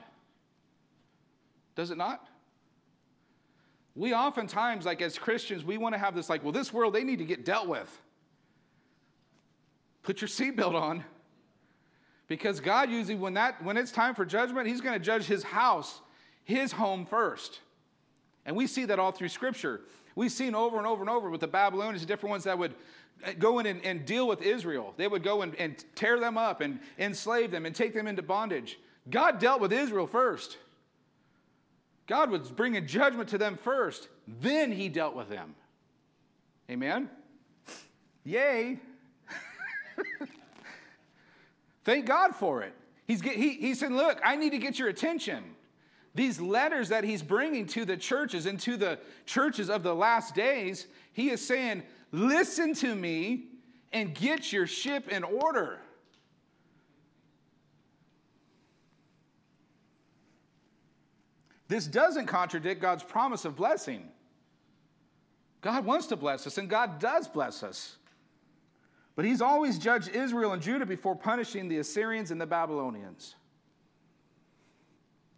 [1.74, 2.26] Does it not?
[3.94, 7.04] We oftentimes like as christians we want to have this like well this world they
[7.04, 8.00] need to get dealt with.
[10.02, 11.04] Put your seatbelt on
[12.32, 15.42] because God usually, when, that, when it's time for judgment, He's going to judge His
[15.42, 16.00] house,
[16.44, 17.60] His home first.
[18.46, 19.82] And we see that all through Scripture.
[20.14, 22.74] We've seen over and over and over with the Babylonians, different ones that would
[23.22, 24.94] uh, go in and, and deal with Israel.
[24.96, 28.22] They would go and, and tear them up and enslave them and take them into
[28.22, 28.78] bondage.
[29.10, 30.56] God dealt with Israel first.
[32.06, 34.08] God was bringing judgment to them first.
[34.40, 35.54] Then he dealt with them.
[36.70, 37.10] Amen?
[38.24, 38.80] Yay.
[41.84, 42.74] Thank God for it.
[43.06, 45.42] He's, he, he said, Look, I need to get your attention.
[46.14, 50.34] These letters that he's bringing to the churches and to the churches of the last
[50.34, 53.46] days, he is saying, Listen to me
[53.92, 55.78] and get your ship in order.
[61.68, 64.08] This doesn't contradict God's promise of blessing.
[65.62, 67.96] God wants to bless us, and God does bless us.
[69.14, 73.34] But he's always judged Israel and Judah before punishing the Assyrians and the Babylonians.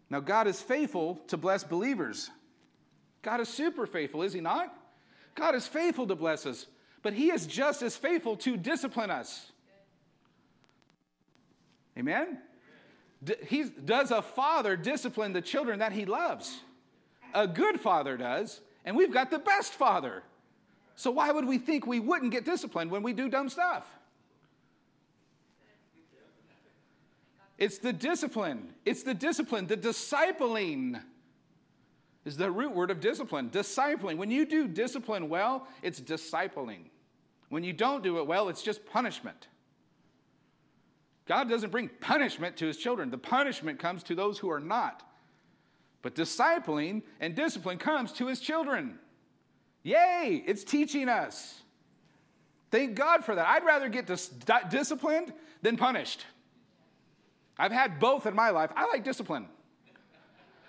[0.09, 2.29] Now, God is faithful to bless believers.
[3.21, 4.73] God is super faithful, is he not?
[5.33, 6.67] God is faithful to bless us,
[7.01, 9.51] but he is just as faithful to discipline us.
[11.97, 12.37] Amen?
[13.47, 16.61] He, does a father discipline the children that he loves?
[17.33, 20.23] A good father does, and we've got the best father.
[20.95, 23.85] So why would we think we wouldn't get disciplined when we do dumb stuff?
[27.57, 28.73] It's the discipline.
[28.85, 29.67] It's the discipline.
[29.67, 31.01] The discipling
[32.25, 33.49] is the root word of discipline.
[33.49, 34.17] Discipling.
[34.17, 36.85] When you do discipline well, it's discipling.
[37.49, 39.47] When you don't do it well, it's just punishment.
[41.27, 45.03] God doesn't bring punishment to his children, the punishment comes to those who are not.
[46.01, 48.99] But discipling and discipline comes to his children.
[49.85, 51.61] Yay, it's teaching us.
[52.71, 53.47] Thank God for that.
[53.47, 54.31] I'd rather get dis-
[54.71, 56.25] disciplined than punished.
[57.55, 58.71] I've had both in my life.
[58.75, 59.45] I like discipline.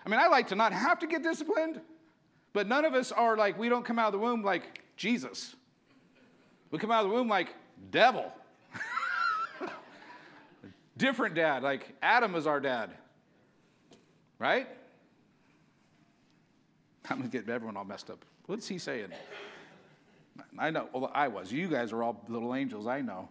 [0.05, 1.81] I mean, I like to not have to get disciplined,
[2.53, 5.57] but none of us are like, we don't come out of the womb like Jesus.
[6.71, 7.55] We come out of the womb like
[7.91, 8.31] devil.
[10.99, 12.91] Different dad, like Adam is our dad.
[14.39, 14.69] Right?
[17.09, 18.23] I'm to get everyone all messed up.
[18.47, 19.09] What's he saying?
[20.59, 20.89] I know.
[20.93, 21.53] Well, I was.
[21.53, 22.87] You guys are all little angels.
[22.87, 23.29] I know.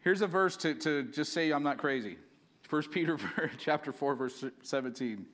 [0.00, 2.18] Here's a verse to, to just say I'm not crazy.
[2.68, 3.18] 1 Peter
[3.58, 5.26] chapter 4, verse 17.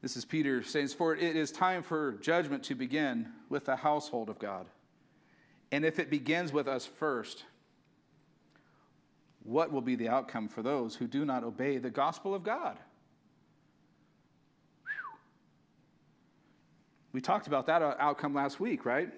[0.00, 4.28] This is Peter saying, For it is time for judgment to begin with the household
[4.28, 4.66] of God.
[5.70, 7.44] And if it begins with us first,
[9.42, 12.78] what will be the outcome for those who do not obey the gospel of God?
[17.12, 19.10] We talked about that outcome last week, right?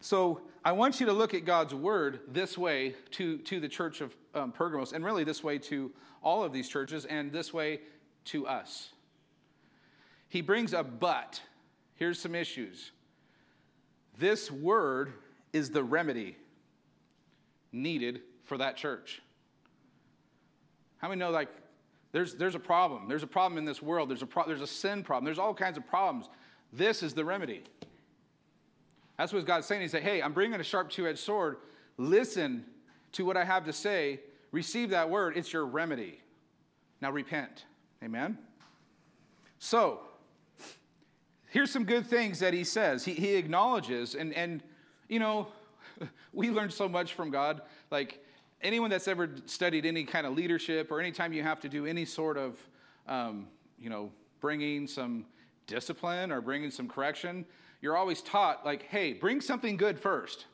[0.00, 4.00] So I want you to look at God's word this way to, to the church
[4.00, 5.90] of um, Pergamos, and really this way to
[6.22, 7.80] all of these churches, and this way
[8.26, 8.90] to us.
[10.28, 11.40] He brings a but.
[11.94, 12.92] Here's some issues.
[14.18, 15.12] This word
[15.52, 16.36] is the remedy
[17.72, 19.20] needed for that church.
[20.98, 21.48] How many know, like,
[22.12, 23.08] there's, there's a problem.
[23.08, 24.10] There's a problem in this world.
[24.10, 25.24] There's a, pro- there's a sin problem.
[25.24, 26.28] There's all kinds of problems.
[26.72, 27.62] This is the remedy.
[29.16, 29.82] That's what God's saying.
[29.82, 31.56] He said, Hey, I'm bringing a sharp two edged sword.
[31.96, 32.64] Listen
[33.12, 34.20] to what I have to say.
[34.52, 35.36] Receive that word.
[35.36, 36.20] It's your remedy.
[37.00, 37.64] Now repent.
[38.02, 38.38] Amen?
[39.58, 40.00] So,
[41.48, 43.04] here's some good things that he says.
[43.04, 44.62] He, he acknowledges, and, and,
[45.08, 45.48] you know,
[46.32, 47.62] we learn so much from God.
[47.90, 48.24] Like,
[48.62, 52.04] anyone that's ever studied any kind of leadership or anytime you have to do any
[52.04, 52.56] sort of,
[53.06, 55.26] um, you know, bringing some
[55.68, 57.46] discipline or bringing some correction,
[57.80, 60.46] you're always taught, like, hey, bring something good first,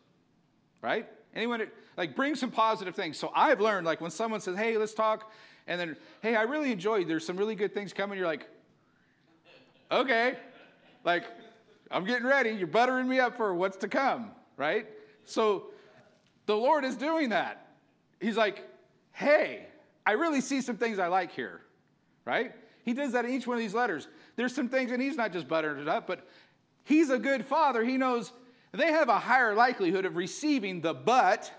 [0.83, 1.09] right?
[1.35, 3.17] Anyone, like, bring some positive things.
[3.17, 5.33] So I've learned, like, when someone says, hey, let's talk,
[5.67, 8.47] and then, hey, I really enjoyed, there's some really good things coming, you're like,
[9.91, 10.37] okay,
[11.05, 11.25] like,
[11.91, 12.51] I'm getting ready.
[12.51, 14.87] You're buttering me up for what's to come, right?
[15.25, 15.67] So
[16.47, 17.69] the Lord is doing that.
[18.21, 18.69] He's like,
[19.13, 19.67] hey,
[20.05, 21.61] I really see some things I like here,
[22.25, 22.53] right?
[22.85, 24.09] He does that in each one of these letters.
[24.37, 26.27] There's some things, and he's not just buttering it up, but
[26.85, 27.83] he's a good father.
[27.83, 28.31] He knows
[28.73, 31.51] they have a higher likelihood of receiving the but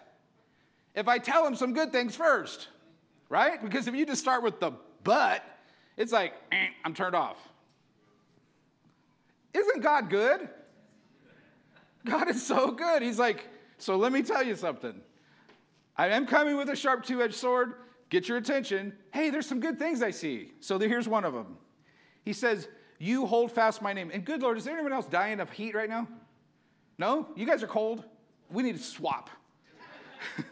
[0.93, 2.67] if I tell them some good things first,
[3.29, 3.61] right?
[3.61, 4.71] Because if you just start with the
[5.03, 5.43] but,
[5.97, 7.37] it's like, eh, I'm turned off.
[9.53, 10.47] Isn't God good?
[12.05, 13.01] God is so good.
[13.01, 15.01] He's like, so let me tell you something.
[15.97, 17.73] I am coming with a sharp two edged sword.
[18.15, 18.93] Get your attention.
[19.11, 20.53] Hey, there's some good things I see.
[20.61, 21.57] So here's one of them.
[22.23, 24.09] He says, You hold fast my name.
[24.13, 26.07] And good Lord, is there anyone else dying of heat right now?
[26.97, 27.27] No?
[27.35, 28.05] You guys are cold?
[28.49, 29.29] We need to swap.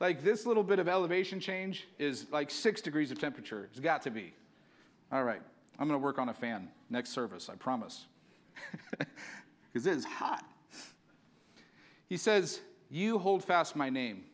[0.00, 3.68] like this little bit of elevation change is like six degrees of temperature.
[3.70, 4.32] It's got to be.
[5.12, 5.42] All right.
[5.78, 8.06] I'm going to work on a fan next service, I promise.
[9.70, 10.46] Because it is hot.
[12.08, 14.24] He says, You hold fast my name.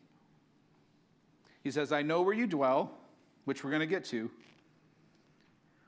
[1.62, 2.90] He says, I know where you dwell,
[3.44, 4.30] which we're going to get to,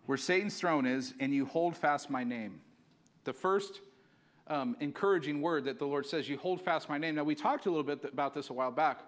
[0.06, 2.60] where Satan's throne is, and you hold fast my name.
[3.24, 3.80] The first
[4.46, 7.14] um, encouraging word that the Lord says, You hold fast my name.
[7.14, 9.00] Now, we talked a little bit about this a while back,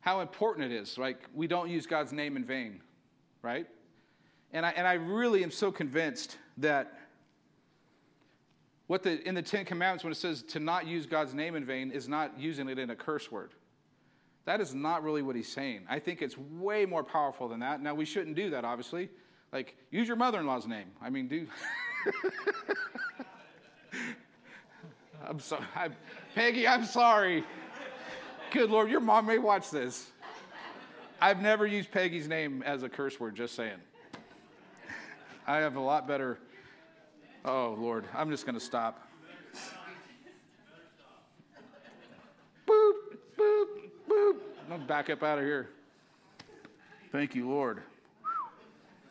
[0.00, 0.96] how important it is.
[0.96, 2.80] Like, we don't use God's name in vain,
[3.42, 3.66] right?
[4.52, 6.98] And I, and I really am so convinced that
[8.86, 11.64] what the, in the Ten Commandments, when it says to not use God's name in
[11.64, 13.52] vain, is not using it in a curse word.
[14.44, 15.86] That is not really what he's saying.
[15.88, 17.82] I think it's way more powerful than that.
[17.82, 19.10] Now, we shouldn't do that, obviously.
[19.52, 20.90] Like, use your mother in law's name.
[21.00, 21.46] I mean, do.
[25.28, 25.64] I'm sorry.
[26.34, 27.44] Peggy, I'm sorry.
[28.50, 30.10] Good Lord, your mom may watch this.
[31.20, 33.78] I've never used Peggy's name as a curse word, just saying.
[35.46, 36.38] I have a lot better
[37.42, 39.09] Oh, Lord, I'm just going to stop.
[44.78, 45.68] To back up out of here.
[47.12, 47.82] Thank you, Lord.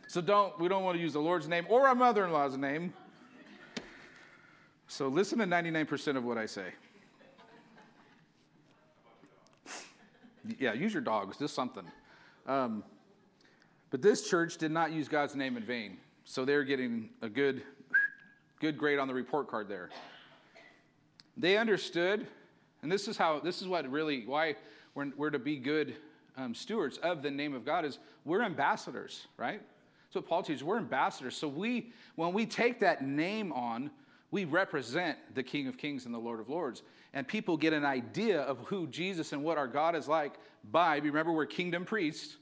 [0.07, 2.93] So don't we don't want to use the Lord's name or our mother-in-law's name.
[4.87, 6.73] So listen to 99% of what I say.
[10.57, 11.83] Yeah, use your dogs, just something.
[12.47, 12.83] Um,
[13.91, 15.97] but this church did not use God's name in vain.
[16.25, 17.61] So they're getting a good
[18.59, 19.89] Good grade on the report card there.
[21.37, 22.27] They understood,
[22.81, 24.55] and this is how, this is what really, why
[24.95, 25.95] we're, we're to be good
[26.37, 29.61] um, stewards of the name of God is we're ambassadors, right?
[30.07, 30.63] That's what Paul teaches.
[30.63, 31.35] We're ambassadors.
[31.35, 33.91] So we, when we take that name on,
[34.31, 36.83] we represent the King of Kings and the Lord of Lords.
[37.13, 40.33] And people get an idea of who Jesus and what our God is like
[40.71, 42.37] by, remember, we're kingdom priests.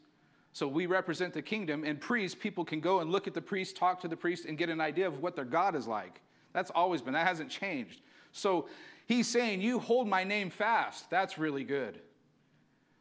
[0.53, 3.75] So we represent the kingdom, and priests, people can go and look at the priest,
[3.75, 6.19] talk to the priest, and get an idea of what their God is like.
[6.51, 8.01] That's always been, that hasn't changed.
[8.31, 8.67] So
[9.05, 11.09] he's saying, You hold my name fast.
[11.09, 11.99] That's really good.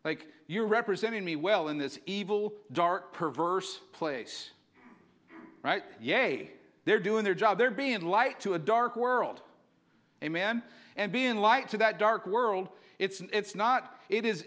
[0.07, 4.51] Like, you're representing me well in this evil, dark, perverse place.
[5.65, 5.83] Right?
[6.01, 6.53] Yay.
[6.85, 7.59] They're doing their job.
[7.59, 9.43] They're being light to a dark world.
[10.23, 10.63] Amen?
[10.95, 12.69] And being light to that dark world,
[13.01, 14.47] it's, it's not, it is,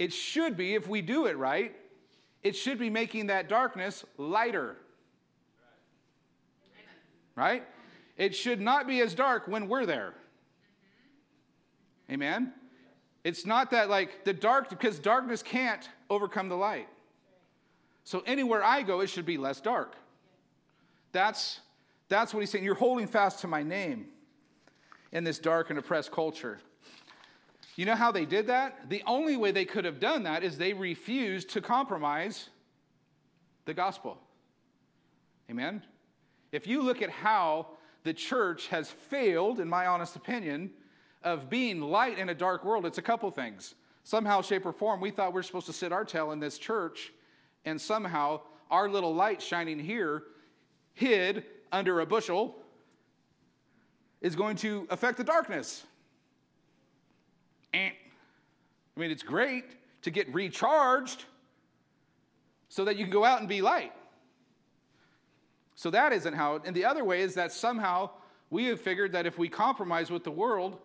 [0.00, 1.76] it should be, if we do it right,
[2.42, 4.78] it should be making that darkness lighter.
[7.36, 7.62] Right?
[8.16, 10.14] It should not be as dark when we're there.
[12.10, 12.52] Amen?
[13.28, 16.88] It's not that like the dark, because darkness can't overcome the light.
[18.02, 19.96] So anywhere I go, it should be less dark.
[21.12, 21.60] That's,
[22.08, 22.64] that's what he's saying.
[22.64, 24.06] You're holding fast to my name
[25.12, 26.58] in this dark and oppressed culture.
[27.76, 28.88] You know how they did that?
[28.88, 32.48] The only way they could have done that is they refused to compromise
[33.66, 34.16] the gospel.
[35.50, 35.82] Amen?
[36.50, 37.66] If you look at how
[38.04, 40.70] the church has failed, in my honest opinion,
[41.22, 43.74] of being light in a dark world, it's a couple things.
[44.04, 46.58] Somehow, shape, or form, we thought we are supposed to sit our tail in this
[46.58, 47.12] church,
[47.64, 48.40] and somehow
[48.70, 50.22] our little light shining here,
[50.94, 52.56] hid under a bushel,
[54.20, 55.84] is going to affect the darkness.
[57.74, 57.90] Eh.
[58.96, 59.64] I mean, it's great
[60.02, 61.24] to get recharged
[62.68, 63.92] so that you can go out and be light.
[65.74, 68.10] So that isn't how, and the other way is that somehow
[68.50, 70.78] we have figured that if we compromise with the world,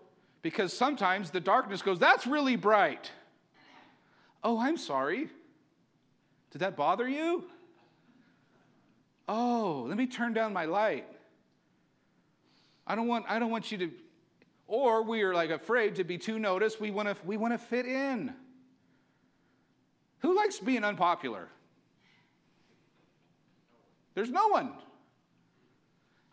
[0.43, 3.09] because sometimes the darkness goes, that's really bright.
[4.43, 5.29] Oh, I'm sorry.
[6.51, 7.45] Did that bother you?
[9.27, 11.07] Oh, let me turn down my light.
[12.85, 13.91] I don't want, I don't want you to,
[14.67, 16.79] or we are like afraid to be too noticed.
[16.79, 18.33] We want to, we want to fit in.
[20.19, 21.47] Who likes being unpopular?
[24.13, 24.73] There's no one.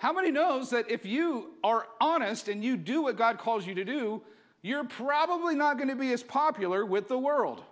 [0.00, 3.74] How many knows that if you are honest and you do what God calls you
[3.74, 4.22] to do,
[4.62, 7.62] you're probably not going to be as popular with the world?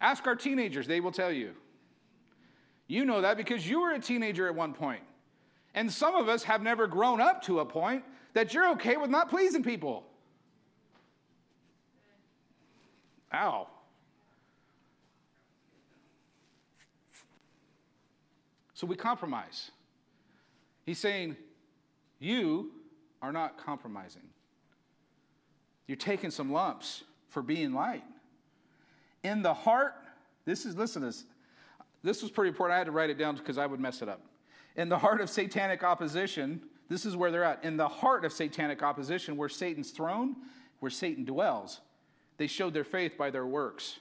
[0.00, 1.50] Ask our teenagers, they will tell you.
[2.86, 5.02] You know that because you were a teenager at one point.
[5.74, 8.04] And some of us have never grown up to a point
[8.34, 10.06] that you're okay with not pleasing people.
[13.34, 13.66] Ow.
[18.74, 19.72] So we compromise.
[20.88, 21.36] He's saying,
[22.18, 22.70] You
[23.20, 24.22] are not compromising.
[25.86, 28.04] You're taking some lumps for being light.
[29.22, 29.92] In the heart,
[30.46, 31.26] this is, listen to this.
[32.02, 32.76] This was pretty important.
[32.76, 34.22] I had to write it down because I would mess it up.
[34.76, 37.62] In the heart of satanic opposition, this is where they're at.
[37.62, 40.36] In the heart of satanic opposition, where Satan's throne,
[40.80, 41.82] where Satan dwells,
[42.38, 43.98] they showed their faith by their works.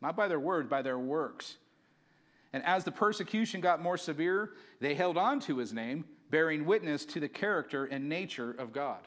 [0.00, 1.58] Not by their word, by their works.
[2.54, 7.04] And as the persecution got more severe, they held on to his name, bearing witness
[7.06, 9.00] to the character and nature of God.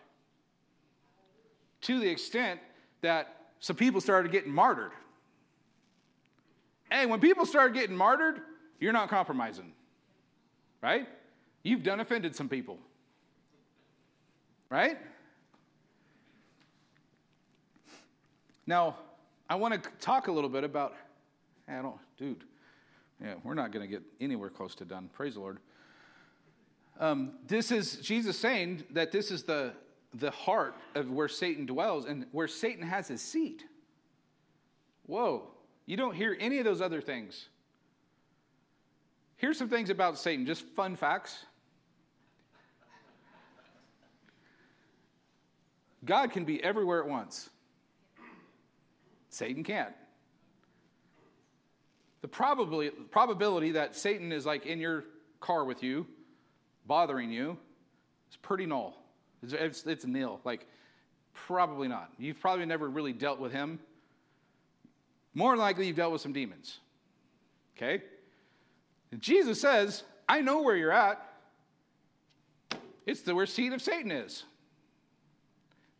[1.84, 2.60] To the extent
[3.00, 4.91] that some people started getting martyred.
[6.91, 8.41] Hey, when people start getting martyred,
[8.82, 9.72] you're not compromising,
[10.84, 11.08] right?
[11.64, 12.78] You've done offended some people,
[14.70, 14.98] right?
[18.66, 18.98] Now,
[19.50, 20.95] I want to talk a little bit about,
[21.66, 22.43] I don't, dude,
[23.22, 25.09] yeah, we're not going to get anywhere close to done.
[25.11, 25.59] Praise the Lord.
[26.99, 29.74] Um, this is Jesus saying that this is the,
[30.13, 33.65] the heart of where Satan dwells and where Satan has his seat.
[35.05, 35.49] Whoa,
[35.86, 37.49] you don't hear any of those other things.
[39.38, 41.45] Here's some things about Satan, just fun facts.
[46.03, 47.49] God can be everywhere at once.
[49.30, 49.93] Satan can't
[52.28, 55.05] the probability, probability that Satan is like in your
[55.39, 56.05] car with you,
[56.86, 57.57] bothering you,
[58.30, 59.01] is pretty null.
[59.41, 60.41] It's, it's, it's nil.
[60.43, 60.67] Like,
[61.34, 62.11] probably not.
[62.19, 63.80] You've probably never really dealt with him.
[65.34, 66.80] More likely, you've dealt with some demons.
[67.78, 68.03] Okay?
[69.13, 71.23] And Jesus says, I know where you're at.
[73.05, 74.43] It's the where seat of Satan is.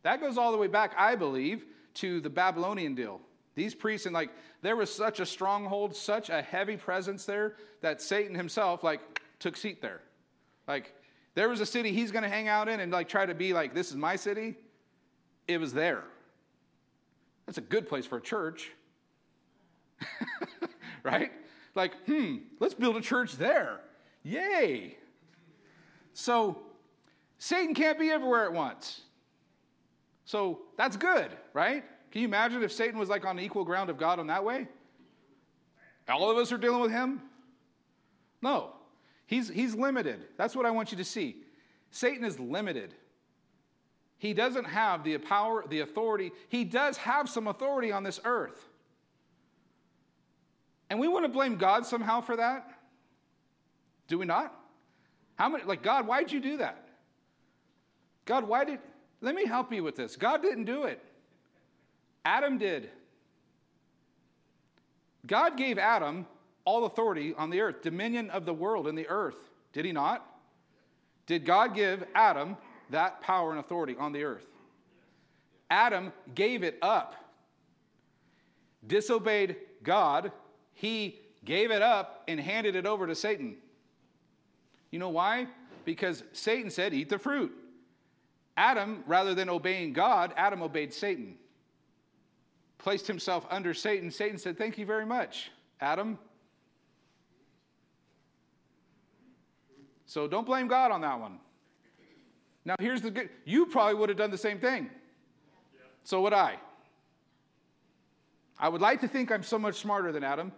[0.02, 1.64] That goes all the way back, I believe,
[1.94, 3.22] to the Babylonian deal.
[3.54, 4.30] These priests, and like,
[4.60, 9.00] there was such a stronghold, such a heavy presence there that Satan himself, like,
[9.38, 10.00] took seat there.
[10.66, 10.94] Like,
[11.34, 13.52] there was a city he's going to hang out in and, like, try to be
[13.52, 14.56] like, this is my city.
[15.46, 16.02] It was there.
[17.46, 18.72] That's a good place for a church.
[21.02, 21.32] right?
[21.74, 23.80] Like, hmm, let's build a church there.
[24.24, 24.96] Yay.
[26.12, 26.58] So,
[27.38, 29.02] Satan can't be everywhere at once.
[30.24, 31.84] So, that's good, right?
[32.10, 34.68] Can you imagine if Satan was like on equal ground of God in that way?
[36.08, 37.20] All of us are dealing with him?
[38.40, 38.72] No.
[39.26, 40.20] He's, he's limited.
[40.38, 41.42] That's what I want you to see.
[41.90, 42.94] Satan is limited.
[44.16, 46.32] He doesn't have the power, the authority.
[46.48, 48.68] He does have some authority on this earth.
[50.90, 52.70] And we want to blame God somehow for that?
[54.08, 54.54] Do we not?
[55.36, 56.88] How many, like, God, why'd you do that?
[58.24, 58.80] God, why did,
[59.20, 60.16] let me help you with this.
[60.16, 61.02] God didn't do it.
[62.24, 62.90] Adam did.
[65.26, 66.26] God gave Adam
[66.64, 69.36] all authority on the earth, dominion of the world and the earth.
[69.72, 70.24] Did he not?
[71.26, 72.56] Did God give Adam
[72.90, 74.46] that power and authority on the earth?
[75.70, 77.14] Adam gave it up.
[78.86, 80.32] Disobeyed God,
[80.74, 83.56] he gave it up and handed it over to Satan.
[84.90, 85.46] You know why?
[85.84, 87.52] Because Satan said, Eat the fruit.
[88.56, 91.36] Adam, rather than obeying God, Adam obeyed Satan
[92.78, 95.50] placed himself under Satan, Satan said, Thank you very much,
[95.80, 96.18] Adam.
[100.06, 101.38] So don't blame God on that one.
[102.64, 104.90] Now, here's the good you probably would have done the same thing.
[106.04, 106.56] So would I.
[108.58, 110.52] I would like to think I'm so much smarter than Adam.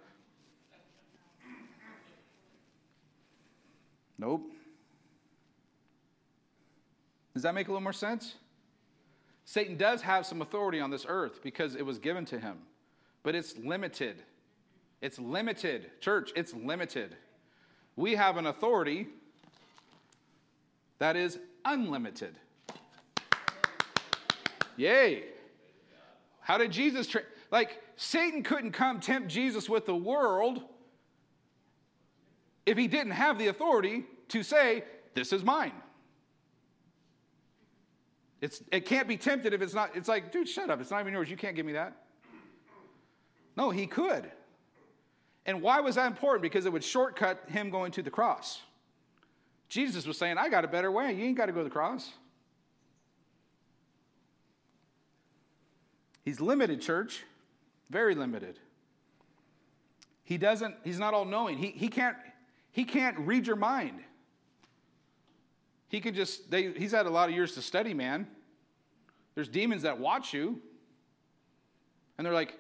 [4.19, 4.43] Nope.
[7.35, 8.35] Does that make a little more sense?
[9.51, 12.59] Satan does have some authority on this earth because it was given to him,
[13.25, 14.23] but it's limited.
[15.01, 15.91] It's limited.
[16.01, 17.17] Church, it's limited.
[17.97, 19.09] we have an authority
[21.01, 22.37] that is unlimited.
[24.77, 25.25] Yay.
[26.43, 30.63] How did Jesus tra- like Satan couldn't come tempt Jesus with the world
[32.67, 34.85] if he didn't have the authority to say,
[35.15, 35.73] This is mine.
[38.41, 40.81] It's, it can't be tempted if it's not, it's like, dude, shut up.
[40.81, 41.31] It's not even yours.
[41.31, 41.95] You can't give me that.
[43.57, 44.31] No, he could.
[45.45, 46.43] And why was that important?
[46.43, 48.61] Because it would shortcut him going to the cross.
[49.69, 51.13] Jesus was saying, I got a better way.
[51.13, 52.11] You ain't got to go to the cross.
[56.25, 57.25] He's limited, church,
[57.89, 58.59] very limited.
[60.23, 61.59] He doesn't, he's not all knowing.
[61.59, 62.17] He, he, can't,
[62.71, 64.01] he can't read your mind.
[65.91, 68.29] He can just, they, he's had a lot of years to study, man.
[69.35, 70.63] There's demons that watch you.
[72.17, 72.57] And they're like,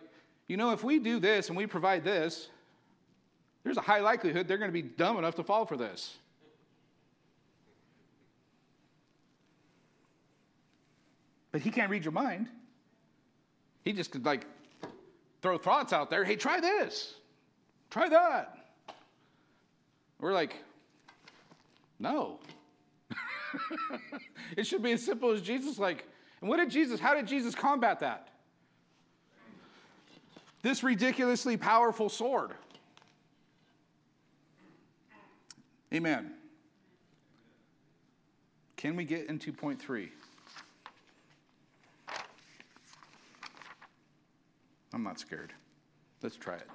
[0.48, 2.48] you know, if we do this and we provide this,
[3.62, 6.16] there's a high likelihood they're going to be dumb enough to fall for this.
[11.52, 12.48] But he can't read your mind.
[13.84, 14.44] He just could like
[15.40, 16.24] throw thoughts out there.
[16.24, 17.14] Hey, try this.
[17.90, 18.56] Try that.
[20.18, 20.56] We're like,
[21.98, 22.40] no.
[24.56, 26.06] it should be as simple as Jesus like,
[26.40, 28.28] and what did Jesus, how did Jesus combat that?
[30.62, 32.52] This ridiculously powerful sword.
[35.92, 36.32] Amen.
[38.76, 40.12] Can we get into point three?
[44.92, 45.52] I'm not scared.
[46.22, 46.68] Let's try it.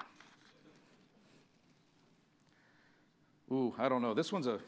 [3.51, 4.13] Ooh, I don't know.
[4.13, 4.59] This one's a.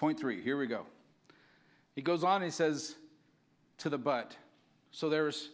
[0.00, 0.86] Point three, here we go.
[1.94, 2.94] He goes on and he says,
[3.76, 4.34] to the but.
[4.92, 5.50] So there's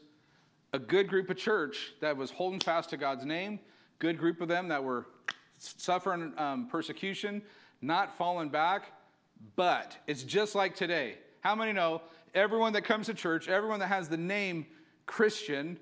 [0.72, 3.58] a good group of church that was holding fast to God's name,
[3.98, 5.06] good group of them that were
[5.58, 7.42] suffering um, persecution,
[7.82, 8.92] not falling back,
[9.56, 11.18] but it's just like today.
[11.40, 14.66] How many know everyone that comes to church, everyone that has the name
[15.06, 15.76] Christian,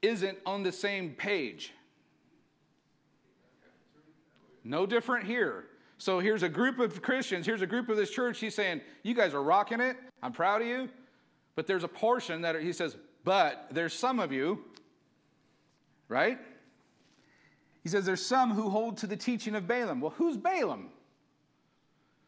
[0.00, 1.74] isn't on the same page?
[4.64, 5.66] No different here.
[6.02, 8.40] So here's a group of Christians, here's a group of this church.
[8.40, 9.96] He's saying, You guys are rocking it.
[10.20, 10.88] I'm proud of you.
[11.54, 14.64] But there's a portion that he says, But there's some of you,
[16.08, 16.40] right?
[17.84, 20.00] He says, There's some who hold to the teaching of Balaam.
[20.00, 20.88] Well, who's Balaam?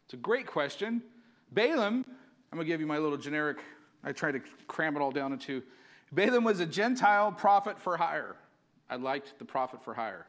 [0.04, 1.02] It's a great question.
[1.50, 2.04] Balaam
[2.52, 3.58] I'm going to give you my little generic,
[4.04, 5.64] I try to cram it all down into.
[6.12, 8.36] Balaam was a Gentile prophet for hire.
[8.88, 10.28] I liked the prophet for hire.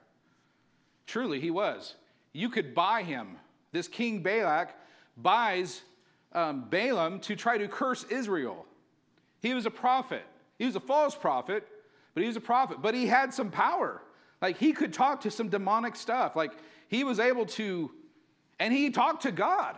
[1.06, 1.94] Truly, he was.
[2.36, 3.38] You could buy him.
[3.72, 4.76] This king Balak
[5.16, 5.82] buys
[6.34, 8.66] um, Balaam to try to curse Israel.
[9.42, 10.24] He was a prophet.
[10.60, 11.66] He was a false prophet,
[12.14, 12.82] but he was a prophet.
[12.82, 14.02] But he had some power.
[14.42, 16.36] Like he could talk to some demonic stuff.
[16.36, 16.52] Like
[16.90, 17.90] he was able to,
[18.60, 19.78] and he talked to God.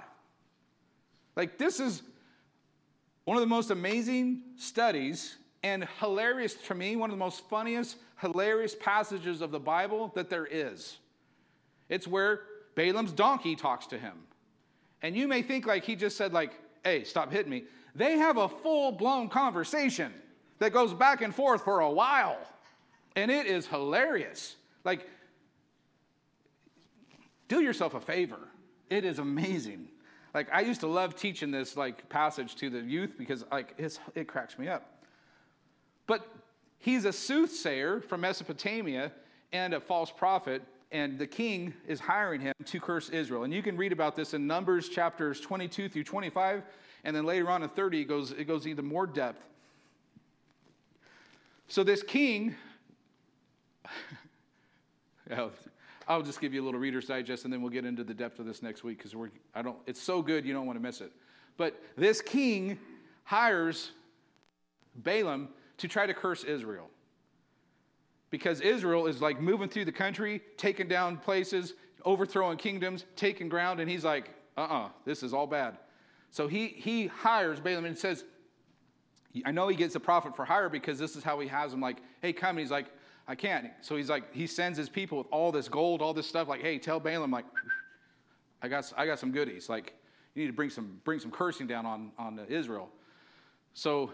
[1.35, 2.01] Like this is
[3.25, 7.97] one of the most amazing studies and hilarious to me, one of the most funniest,
[8.19, 10.97] hilarious passages of the Bible that there is.
[11.89, 12.41] It's where
[12.75, 14.13] Balaam's donkey talks to him.
[15.01, 16.51] And you may think like he just said like,
[16.83, 17.65] "Hey, stop hitting me."
[17.95, 20.13] They have a full-blown conversation
[20.59, 22.38] that goes back and forth for a while.
[23.15, 24.55] And it is hilarious.
[24.83, 25.07] Like
[27.47, 28.39] do yourself a favor.
[28.89, 29.88] It is amazing.
[30.33, 33.73] Like I used to love teaching this like passage to the youth because like
[34.15, 35.03] it cracks me up.
[36.05, 36.27] But
[36.77, 39.11] he's a soothsayer from Mesopotamia
[39.51, 40.61] and a false prophet,
[40.91, 43.43] and the king is hiring him to curse Israel.
[43.43, 46.63] And you can read about this in Numbers chapters 22 through 25,
[47.03, 49.43] and then later on in 30 it goes it goes even more depth.
[51.67, 52.55] So this king.
[56.09, 58.39] I'll just give you a little Reader's Digest, and then we'll get into the depth
[58.39, 59.77] of this next week because we're I don't.
[59.85, 61.11] It's so good you don't want to miss it.
[61.57, 62.79] But this king
[63.25, 63.91] hires
[64.95, 66.89] Balaam to try to curse Israel
[68.30, 71.73] because Israel is like moving through the country, taking down places,
[72.03, 75.78] overthrowing kingdoms, taking ground, and he's like, uh-uh, this is all bad.
[76.32, 78.25] So he he hires Balaam and says,
[79.45, 81.82] I know he gets a prophet for hire because this is how he has him.
[81.82, 82.51] Like, hey, come.
[82.51, 82.88] And he's like,
[83.28, 83.67] I can't.
[83.82, 86.47] So he's like, he sends his people with all this gold, all this stuff.
[86.47, 87.45] Like, hey, tell Balaam, like,
[88.61, 89.69] I got, I got some goodies.
[89.69, 89.93] Like,
[90.34, 92.89] you need to bring some, bring some cursing down on, on Israel.
[93.73, 94.11] So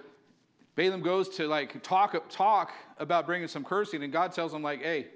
[0.76, 4.82] Balaam goes to like talk, talk about bringing some cursing, and God tells him, like,
[4.82, 5.08] hey,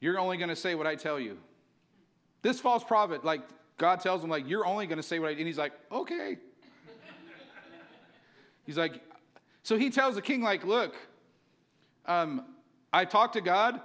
[0.00, 1.38] you're only going to say what I tell you.
[2.42, 3.42] This false prophet, like,
[3.78, 6.36] God tells him, like, you're only going to say what I, and he's like, okay.
[8.64, 9.00] he's like,
[9.62, 10.94] so he tells the king, like, look,
[12.06, 12.44] um,
[12.92, 13.80] I talked to God,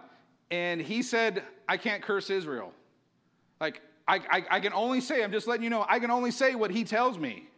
[0.51, 2.73] and He said, I can't curse Israel.
[3.59, 6.31] Like, I, I, I can only say, I'm just letting you know, I can only
[6.31, 7.49] say what He tells me.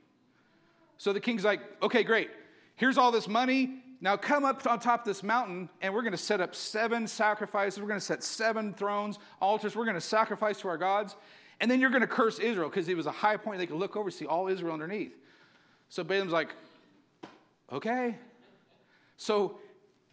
[0.98, 2.30] So the king's like, okay, great.
[2.76, 3.84] Here's all this money.
[4.00, 7.08] Now come up on top of this mountain, and we're going to set up seven
[7.08, 7.80] sacrifices.
[7.80, 9.76] We're going to set seven thrones, altars.
[9.76, 11.16] We're going to sacrifice to our gods.
[11.60, 13.60] And then you're going to curse Israel because it was a high point.
[13.60, 15.16] They could look over, and see all Israel underneath.
[15.90, 16.50] So Balaam's like,
[17.72, 18.16] okay.
[19.18, 19.60] So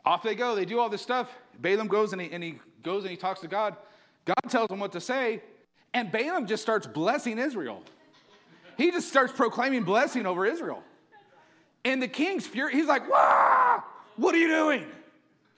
[0.04, 0.54] off they go.
[0.54, 1.30] They do all this stuff.
[1.58, 3.76] Balaam goes and he, and he goes and he talks to God.
[4.26, 5.42] God tells him what to say.
[5.94, 7.82] And Balaam just starts blessing Israel.
[8.76, 10.82] He just starts proclaiming blessing over Israel.
[11.88, 12.76] And the king's furious.
[12.76, 13.82] He's like, Wah!
[14.16, 14.84] What are you doing?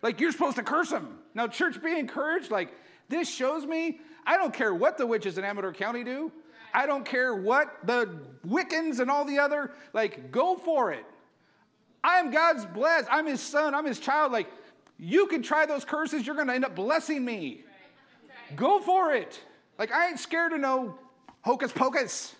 [0.01, 1.19] Like, you're supposed to curse him.
[1.35, 2.53] Now, church, be encouraged.
[2.53, 2.73] Like,
[3.09, 6.31] this shows me I don't care what the witches in Amador County do.
[6.73, 11.05] I don't care what the Wiccans and all the other, like, go for it.
[12.05, 13.09] I'm God's blessed.
[13.11, 13.75] I'm his son.
[13.75, 14.31] I'm his child.
[14.31, 14.47] Like,
[15.01, 16.25] you can try those curses.
[16.25, 17.65] You're going to end up blessing me.
[18.55, 19.41] Go for it.
[19.81, 20.97] Like, I ain't scared of no
[21.41, 22.37] hocus pocus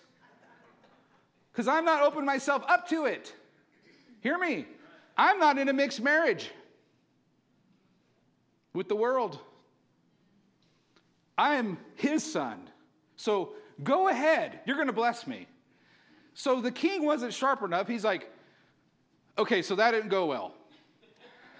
[1.51, 3.35] because I'm not opening myself up to it.
[4.21, 4.67] Hear me.
[5.17, 6.51] I'm not in a mixed marriage
[8.73, 9.39] with the world.
[11.37, 12.69] I am his son.
[13.17, 14.61] So go ahead.
[14.67, 15.47] You're going to bless me.
[16.35, 17.89] So the king wasn't sharp enough.
[17.89, 18.31] He's like,
[19.39, 20.55] okay, so that didn't go well.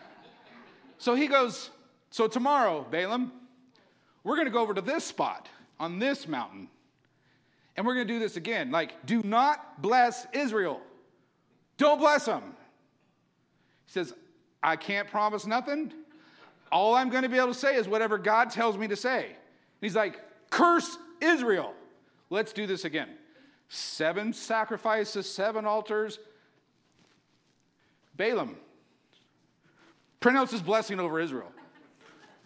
[0.99, 1.71] so he goes,
[2.11, 3.33] so tomorrow, Balaam,
[4.25, 5.49] we're going to go over to this spot
[5.79, 6.69] on this mountain.
[7.77, 8.71] And we're going to do this again.
[8.71, 10.81] Like, do not bless Israel.
[11.81, 12.43] Don't bless them.
[13.87, 14.13] He says,
[14.63, 15.95] I can't promise nothing.
[16.71, 19.29] All I'm going to be able to say is whatever God tells me to say.
[19.81, 20.21] He's like,
[20.51, 21.73] curse Israel.
[22.29, 23.09] Let's do this again.
[23.71, 26.19] Seven sacrifices, seven altars.
[28.15, 28.57] Balaam
[30.21, 31.51] pronounces blessing over Israel.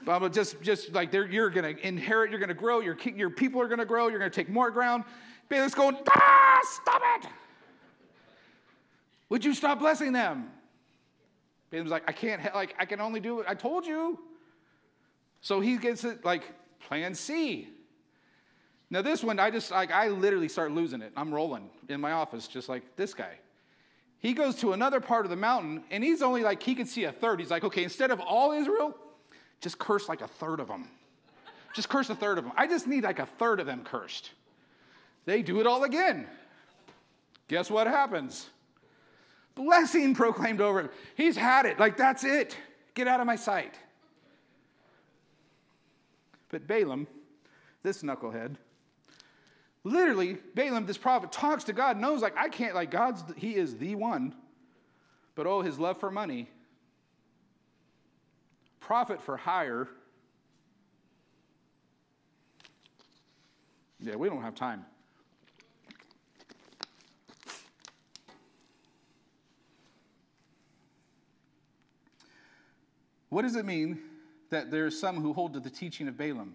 [0.04, 3.60] But just, just like you're going to inherit, you're going to grow, your, your people
[3.60, 5.02] are going to grow, you're going to take more ground.
[5.48, 7.28] Balaam's going, ah, stop it.
[9.34, 10.48] Would you stop blessing them?
[11.72, 13.46] Balaam's like, I can't, like, I can only do it.
[13.48, 14.16] I told you.
[15.40, 16.44] So he gets it like
[16.78, 17.66] plan C.
[18.90, 21.10] Now this one, I just like I literally start losing it.
[21.16, 23.32] I'm rolling in my office just like this guy.
[24.20, 27.02] He goes to another part of the mountain and he's only like he can see
[27.02, 27.40] a third.
[27.40, 28.96] He's like, okay, instead of all Israel,
[29.60, 30.86] just curse like a third of them.
[31.74, 32.52] Just curse a third of them.
[32.56, 34.30] I just need like a third of them cursed.
[35.24, 36.28] They do it all again.
[37.48, 38.48] Guess what happens?
[39.54, 40.90] Blessing proclaimed over him.
[41.16, 41.78] He's had it.
[41.78, 42.56] Like, that's it.
[42.94, 43.78] Get out of my sight.
[46.48, 47.06] But Balaam,
[47.82, 48.56] this knucklehead,
[49.82, 53.76] literally, Balaam, this prophet, talks to God, knows, like, I can't, like, God's, he is
[53.76, 54.34] the one.
[55.34, 56.48] But oh, his love for money,
[58.78, 59.88] profit for hire.
[63.98, 64.84] Yeah, we don't have time.
[73.34, 73.98] What does it mean
[74.50, 76.54] that there are some who hold to the teaching of Balaam?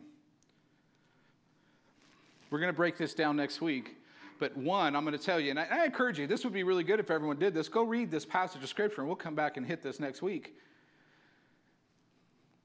[2.49, 3.97] We're going to break this down next week.
[4.39, 6.63] But one, I'm going to tell you, and I, I, encourage you, this would be
[6.63, 7.67] really good if everyone did this.
[7.67, 10.55] Go read this passage of scripture, and we'll come back and hit this next week.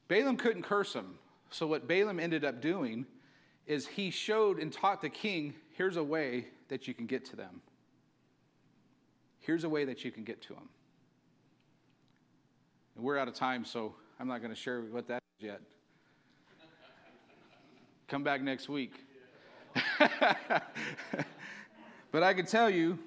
[0.07, 1.19] Balaam couldn't curse him.
[1.51, 3.07] So, what Balaam ended up doing
[3.67, 7.37] is he showed and taught the king here's a way that you can get to
[7.37, 7.63] them.
[9.41, 10.69] Here's a way that you can get to them.
[12.95, 15.61] And we're out of time, so I'm not going to share what that is yet.
[18.09, 18.93] Come back next week.
[22.13, 22.99] but I can tell you,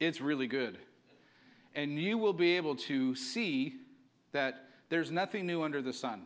[0.00, 0.78] it's really good.
[1.74, 3.76] And you will be able to see
[4.32, 6.22] that there's nothing new under the sun.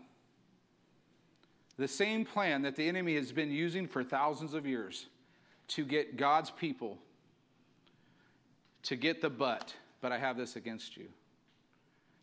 [1.76, 5.06] The same plan that the enemy has been using for thousands of years
[5.68, 6.98] to get God's people
[8.84, 11.08] to get the butt, but I have this against you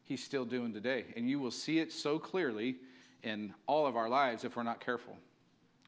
[0.05, 1.05] he's still doing today.
[1.15, 2.77] And you will see it so clearly
[3.23, 5.17] in all of our lives if we're not careful.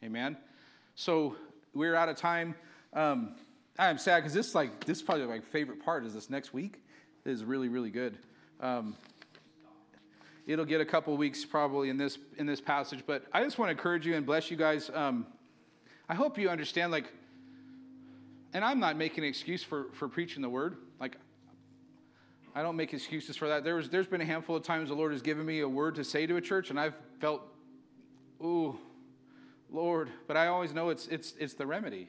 [0.03, 0.37] Amen.
[0.95, 1.35] So
[1.73, 2.55] we're out of time.
[2.93, 3.35] Um,
[3.77, 6.81] I'm sad because this like this is probably my favorite part is this next week.
[7.25, 8.17] It is really really good.
[8.61, 8.95] Um,
[10.47, 13.67] it'll get a couple weeks probably in this in this passage, but I just want
[13.67, 14.89] to encourage you and bless you guys.
[14.93, 15.27] Um,
[16.07, 17.11] I hope you understand like,
[18.53, 20.77] and I'm not making an excuse for for preaching the word.
[20.99, 21.17] Like
[22.57, 23.65] I don't make excuses for that.
[23.65, 25.95] There was, there's been a handful of times the Lord has given me a word
[25.95, 27.41] to say to a church, and I've felt,
[28.41, 28.79] ooh,
[29.69, 30.09] Lord.
[30.25, 32.07] But I always know it's, it's, it's the remedy,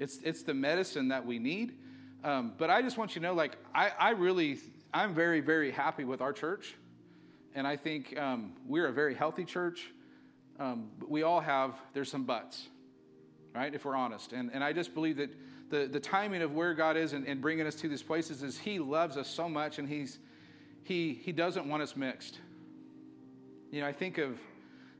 [0.00, 1.76] it's, it's the medicine that we need.
[2.24, 4.58] Um, but I just want you to know, like, I, I really,
[4.92, 6.74] I'm very, very happy with our church.
[7.56, 9.90] and I think um, we're a very healthy church.
[10.60, 12.68] Um, we all have, there's some buts,
[13.54, 14.32] right, if we're honest.
[14.34, 15.30] And, and I just believe that
[15.68, 18.58] the, the timing of where God is and, and bringing us to these places is
[18.58, 20.18] He loves us so much and He's,
[20.82, 22.38] he, he doesn't want us mixed.
[23.70, 24.38] You know, I think of,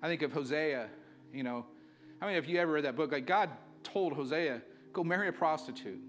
[0.03, 0.89] I think of Hosea,
[1.33, 1.65] you know.
[2.21, 3.51] I mean, if you ever read that book, like God
[3.85, 4.63] told Hosea,
[4.93, 6.01] go marry a prostitute.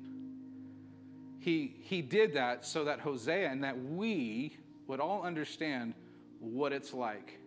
[1.40, 5.94] He, he did that so that Hosea and that we would all understand
[6.40, 7.40] what it's like.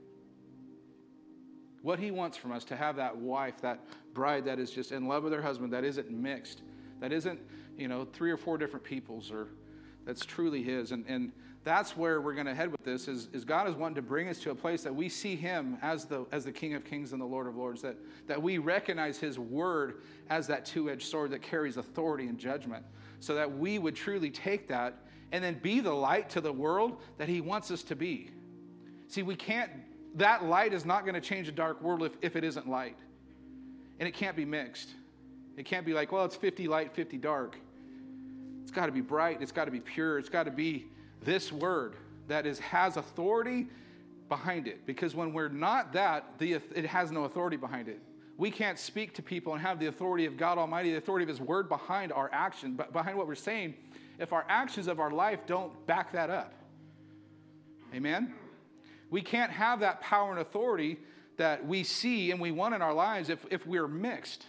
[1.82, 3.80] What he wants from us to have that wife, that
[4.14, 6.62] bride that is just in love with her husband, that isn't mixed,
[7.00, 7.40] that isn't,
[7.76, 9.48] you know, three or four different peoples, or
[10.04, 10.92] that's truly his.
[10.92, 11.32] And, and
[11.62, 14.28] that's where we're going to head with this is, is god is wanting to bring
[14.28, 17.12] us to a place that we see him as the, as the king of kings
[17.12, 17.96] and the lord of lords that,
[18.26, 22.84] that we recognize his word as that two-edged sword that carries authority and judgment
[23.20, 26.96] so that we would truly take that and then be the light to the world
[27.18, 28.30] that he wants us to be.
[29.08, 29.70] See we can't
[30.14, 32.96] that light is not going to change a dark world if, if it isn't light.
[34.00, 34.88] And it can't be mixed
[35.60, 37.58] it can't be like well it's 50 light 50 dark.
[38.62, 40.86] It's got to be bright it's got to be pure it's got to be
[41.22, 41.96] this word
[42.28, 43.68] that is has authority
[44.30, 44.86] behind it.
[44.86, 48.00] Because when we're not that the, it has no authority behind it.
[48.38, 51.28] We can't speak to people and have the authority of god almighty the authority of
[51.28, 53.74] his word behind our action but behind what we're saying
[54.18, 56.54] if our actions of our life don't back that up.
[57.94, 58.32] Amen?
[59.10, 61.00] We can't have that power and authority
[61.36, 64.46] that we see and we want in our lives if, if we're mixed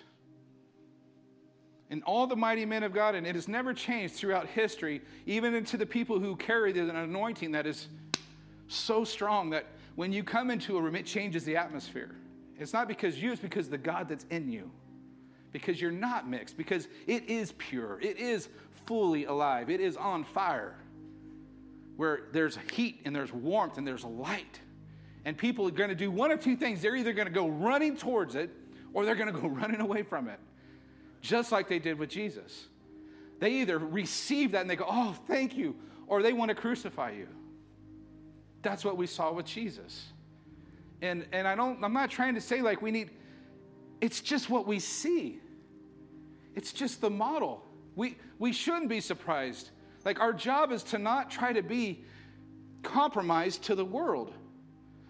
[1.92, 5.54] and all the mighty men of God, and it has never changed throughout history, even
[5.54, 7.90] into the people who carry an anointing that is
[8.70, 9.66] so strong that
[9.96, 12.16] when you come into a room, it changes the atmosphere.
[12.58, 14.72] It's not because you, it's because the God that's in you.
[15.52, 18.48] Because you're not mixed, because it is pure, it is
[18.86, 20.78] fully alive, it is on fire.
[21.98, 24.62] Where there's heat and there's warmth and there's light.
[25.26, 26.82] And people are going to do one of two things.
[26.82, 28.50] They're either going to go running towards it
[28.94, 30.40] or they're going to go running away from it
[31.22, 32.68] just like they did with Jesus.
[33.40, 35.76] They either receive that and they go, Oh, thank you,
[36.08, 37.28] or they want to crucify you.
[38.62, 40.06] That's what we saw with Jesus.
[41.02, 43.10] And, and I don't, I'm not trying to say like we need,
[44.00, 45.40] it's just what we see.
[46.56, 47.64] It's just the model.
[47.96, 49.72] We, we shouldn't be surprised.
[50.06, 52.04] Like our job is to not try to be
[52.84, 54.34] compromised to the world.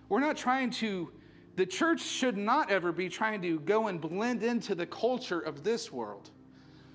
[0.10, 1.12] We're not trying to
[1.56, 5.64] the church should not ever be trying to go and blend into the culture of
[5.64, 6.30] this world.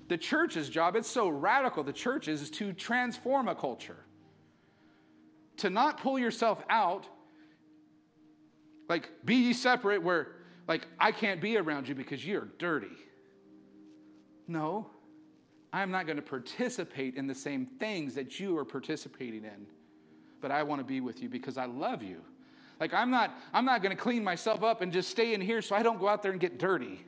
[0.07, 4.05] The church's job, it's so radical, the church is, is to transform a culture.
[5.57, 7.07] To not pull yourself out,
[8.87, 10.35] like, be ye separate, where,
[10.67, 12.95] like, I can't be around you because you're dirty.
[14.47, 14.87] No,
[15.73, 19.67] I'm not going to participate in the same things that you are participating in,
[20.41, 22.21] but I want to be with you because I love you.
[22.79, 25.61] Like I'm not I'm not going to clean myself up and just stay in here
[25.61, 27.03] so I don't go out there and get dirty.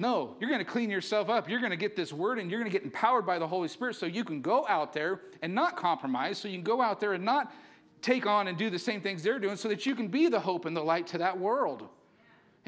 [0.00, 1.48] No, you're going to clean yourself up.
[1.48, 3.66] You're going to get this word and you're going to get empowered by the Holy
[3.66, 7.00] Spirit so you can go out there and not compromise, so you can go out
[7.00, 7.52] there and not
[8.00, 10.38] take on and do the same things they're doing so that you can be the
[10.38, 11.88] hope and the light to that world.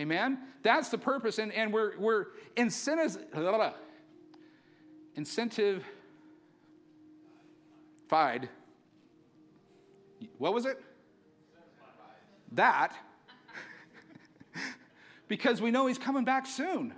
[0.01, 0.41] Amen?
[0.63, 1.39] That's the purpose.
[1.39, 2.27] And, and we're, we're
[2.57, 3.17] incentives,
[5.15, 5.85] incentive
[10.39, 10.83] What was it?
[12.53, 12.95] That
[15.29, 16.95] because we know he's coming back soon.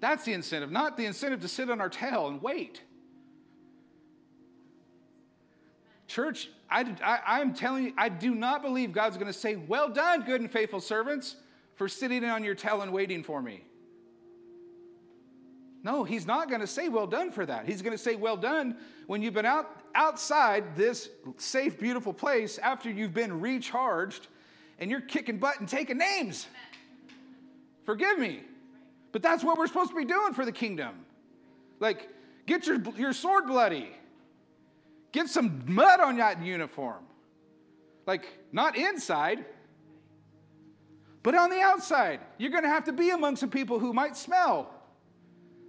[0.00, 2.82] That's the incentive, not the incentive to sit on our tail and wait.
[6.06, 10.22] Church, I, am telling you, I do not believe God's going to say, Well done,
[10.22, 11.36] good and faithful servants,
[11.74, 13.62] for sitting on your tail and waiting for me.
[15.82, 17.66] No, he's not going to say well done for that.
[17.66, 18.76] He's going to say well done
[19.06, 24.26] when you've been out outside this safe, beautiful place after you've been recharged
[24.78, 26.46] and you're kicking butt and taking names.
[27.84, 28.42] Forgive me.
[29.12, 31.06] But that's what we're supposed to be doing for the kingdom.
[31.80, 32.08] Like,
[32.46, 33.90] get your, your sword bloody.
[35.12, 37.02] Get some mud on that uniform.
[38.04, 39.44] Like, not inside,
[41.22, 42.20] but on the outside.
[42.36, 44.74] You're going to have to be among some people who might smell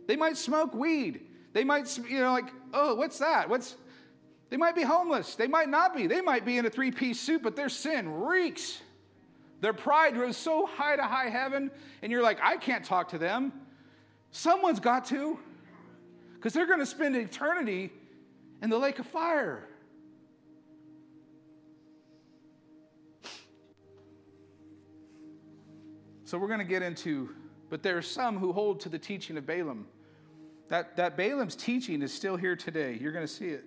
[0.10, 1.22] they might smoke weed.
[1.54, 3.48] They might, you know, like, oh, what's that?
[3.48, 3.76] What's,
[4.50, 5.36] they might be homeless.
[5.36, 6.08] They might not be.
[6.08, 8.82] They might be in a three piece suit, but their sin reeks.
[9.62, 11.70] Their pride rose so high to high heaven,
[12.02, 13.54] and you're like, I can't talk to them.
[14.32, 15.38] Someone's got to,
[16.34, 17.92] because they're going to spend eternity
[18.64, 19.68] in the lake of fire.
[26.26, 27.30] So we're going to get into,
[27.70, 29.86] but there are some who hold to the teaching of Balaam.
[30.70, 32.98] That, that Balaam's teaching is still here today.
[33.00, 33.66] You're going to see it.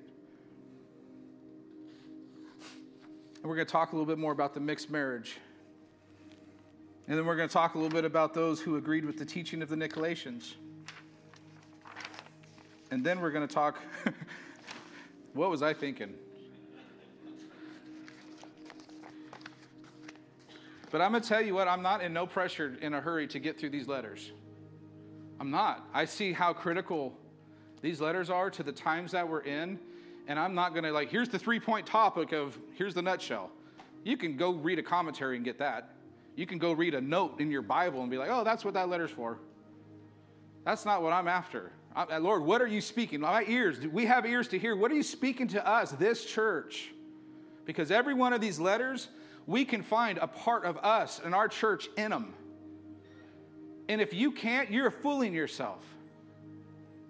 [3.42, 5.38] And we're going to talk a little bit more about the mixed marriage.
[7.08, 9.24] And then we're going to talk a little bit about those who agreed with the
[9.24, 10.54] teaching of the Nicolaitans.
[12.92, 13.80] And then we're going to talk
[15.34, 16.14] what was I thinking?
[20.92, 23.26] But I'm going to tell you what, I'm not in no pressure in a hurry
[23.28, 24.30] to get through these letters.
[25.42, 25.84] I'm not.
[25.92, 27.12] I see how critical
[27.80, 29.76] these letters are to the times that we're in,
[30.28, 33.50] and I'm not going to, like, here's the three point topic of, here's the nutshell.
[34.04, 35.96] You can go read a commentary and get that.
[36.36, 38.74] You can go read a note in your Bible and be like, oh, that's what
[38.74, 39.40] that letter's for.
[40.64, 41.72] That's not what I'm after.
[41.96, 43.18] I, uh, Lord, what are you speaking?
[43.18, 44.76] My ears, we have ears to hear.
[44.76, 46.92] What are you speaking to us, this church?
[47.64, 49.08] Because every one of these letters,
[49.48, 52.32] we can find a part of us and our church in them.
[53.92, 55.84] And if you can't, you're fooling yourself.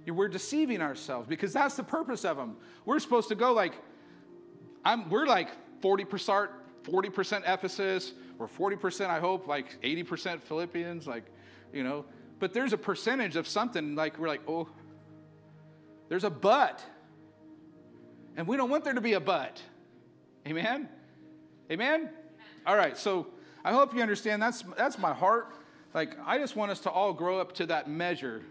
[0.04, 2.56] We're deceiving ourselves because that's the purpose of them.
[2.84, 3.74] We're supposed to go like,
[4.84, 5.48] I'm, we're like
[5.80, 6.48] 40%,
[6.82, 11.22] 40% Ephesus, or 40%, I hope, like 80% Philippians, like,
[11.72, 12.04] you know.
[12.40, 14.68] But there's a percentage of something like, we're like, oh,
[16.08, 16.84] there's a but.
[18.36, 19.62] And we don't want there to be a but.
[20.48, 20.88] Amen?
[21.70, 22.10] Amen?
[22.66, 23.28] All right, so
[23.64, 25.54] I hope you understand that's, that's my heart.
[25.95, 28.43] Like, I just want us to all grow up to that measure,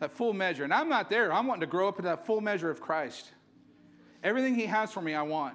[0.00, 0.64] that full measure.
[0.64, 1.32] And I'm not there.
[1.32, 3.30] I'm wanting to grow up to that full measure of Christ.
[4.22, 5.54] Everything He has for me, I want.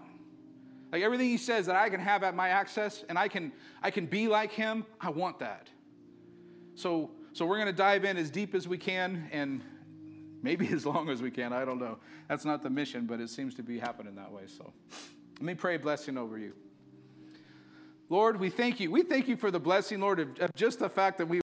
[0.91, 3.51] Like everything He says that I can have at my access and I can,
[3.83, 5.69] I can be like Him, I want that.
[6.75, 9.61] So, so we're going to dive in as deep as we can and
[10.41, 11.53] maybe as long as we can.
[11.53, 11.97] I don't know.
[12.27, 14.43] That's not the mission, but it seems to be happening that way.
[14.47, 14.73] So
[15.39, 16.53] let me pray blessing over you.
[18.09, 18.89] Lord, we thank you.
[18.89, 21.35] We thank you for the blessing, Lord, of, of just the fact that we